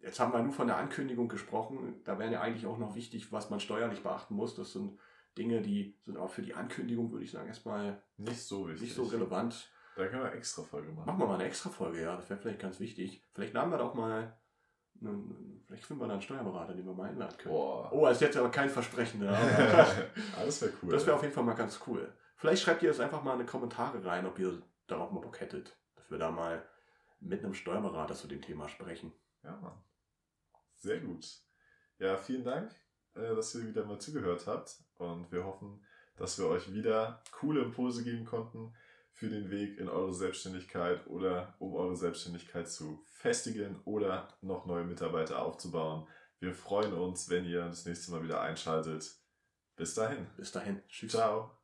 jetzt 0.02 0.22
haben 0.22 0.32
wir 0.32 0.42
nur 0.42 0.54
von 0.54 0.68
der 0.68 0.78
Ankündigung 0.78 1.28
gesprochen. 1.28 2.02
Da 2.06 2.18
wäre 2.18 2.32
ja 2.32 2.42
eigentlich 2.42 2.68
auch 2.68 2.78
noch 2.78 2.96
wichtig, 2.96 3.34
was 3.34 3.50
man 3.50 3.60
steuerlich 3.60 4.02
beachten 4.02 4.34
muss. 4.34 4.56
Das 4.56 4.72
sind 4.72 4.98
Dinge, 5.38 5.62
die 5.62 5.98
sind 6.06 6.18
auch 6.18 6.30
für 6.30 6.42
die 6.42 6.54
Ankündigung, 6.54 7.12
würde 7.12 7.24
ich 7.24 7.32
sagen, 7.32 7.48
erstmal 7.48 8.02
nicht 8.18 8.42
so 8.42 8.68
wichtig. 8.68 8.84
Nicht 8.84 8.96
so 8.96 9.04
relevant. 9.04 9.72
Da 9.96 10.08
können 10.08 10.24
wir 10.24 10.34
extra 10.34 10.64
Folge 10.64 10.92
machen. 10.92 11.06
Machen 11.06 11.20
wir 11.20 11.28
mal 11.28 11.36
eine 11.36 11.46
extra 11.46 11.70
Folge, 11.70 12.02
ja. 12.02 12.16
Das 12.16 12.30
wäre 12.30 12.40
vielleicht 12.40 12.60
ganz 12.60 12.80
wichtig. 12.80 13.26
Vielleicht 13.34 13.54
laden 13.54 13.72
wir 13.72 13.78
da 13.78 13.86
auch 13.86 13.94
mal. 13.94 14.38
Einen, 15.00 15.64
vielleicht 15.66 15.86
finden 15.86 16.02
wir 16.02 16.08
da 16.08 16.14
einen 16.14 16.22
Steuerberater, 16.22 16.74
den 16.74 16.86
wir 16.86 16.94
mal 16.94 17.10
einladen 17.10 17.38
können. 17.38 17.54
Boah. 17.56 17.92
Oh, 17.92 18.08
ist 18.08 18.22
jetzt 18.22 18.38
aber 18.38 18.52
kein 18.52 18.70
Versprechen. 18.70 19.24
Ja. 19.24 19.32
das 20.46 20.62
wäre 20.62 20.74
cool. 20.82 20.92
Das 20.92 21.06
wäre 21.06 21.16
auf 21.16 21.24
jeden 21.24 21.34
Fall 21.34 21.44
mal 21.44 21.56
ganz 21.56 21.80
cool. 21.88 22.14
Vielleicht 22.36 22.64
schreibt 22.64 22.84
ihr 22.84 22.90
das 22.90 23.00
einfach 23.00 23.24
mal 23.24 23.34
in 23.34 23.40
die 23.40 23.46
Kommentare 23.46 24.04
rein, 24.04 24.26
ob 24.26 24.38
ihr 24.40 24.62
darauf 24.88 25.12
mal 25.12 25.22
Bock 25.22 25.40
hättet, 25.40 25.78
dass 25.96 26.10
wir 26.12 26.18
da 26.18 26.32
mal 26.32 26.66
mit 27.20 27.44
einem 27.44 27.54
Steuerberater 27.54 28.16
zu 28.16 28.28
dem 28.28 28.42
Thema 28.42 28.68
sprechen. 28.68 29.12
Ja, 29.44 29.58
Mann. 29.58 29.84
Sehr 30.76 31.00
gut. 31.00 31.26
Ja, 32.00 32.18
vielen 32.18 32.44
Dank 32.44 32.72
äh, 33.16 33.36
dass 33.36 33.56
ihr 33.56 33.68
wieder 33.68 33.86
mal 33.86 34.00
zugehört 34.00 34.48
habt. 34.48 34.78
Und 35.02 35.32
wir 35.32 35.44
hoffen, 35.44 35.84
dass 36.16 36.38
wir 36.38 36.48
euch 36.48 36.74
wieder 36.74 37.24
coole 37.32 37.64
Impulse 37.64 38.04
geben 38.04 38.26
konnten 38.26 38.74
für 39.12 39.30
den 39.30 39.50
Weg 39.50 39.78
in 39.78 39.90
eure 39.90 40.14
Selbstständigkeit 40.14 41.08
oder 41.08 41.56
um 41.60 41.74
eure 41.74 41.96
Selbstständigkeit 41.96 42.70
zu 42.70 43.04
festigen 43.08 43.82
oder 43.86 44.28
noch 44.42 44.66
neue 44.66 44.84
Mitarbeiter 44.84 45.42
aufzubauen. 45.42 46.08
Wir 46.40 46.54
freuen 46.54 46.94
uns, 46.94 47.30
wenn 47.30 47.46
ihr 47.46 47.66
das 47.66 47.86
nächste 47.86 48.12
Mal 48.12 48.24
wieder 48.24 48.42
einschaltet. 48.42 49.12
Bis 49.76 49.94
dahin. 49.94 50.28
Bis 50.38 50.52
dahin. 50.52 50.82
Tschüss. 50.88 51.12
Ciao. 51.12 51.61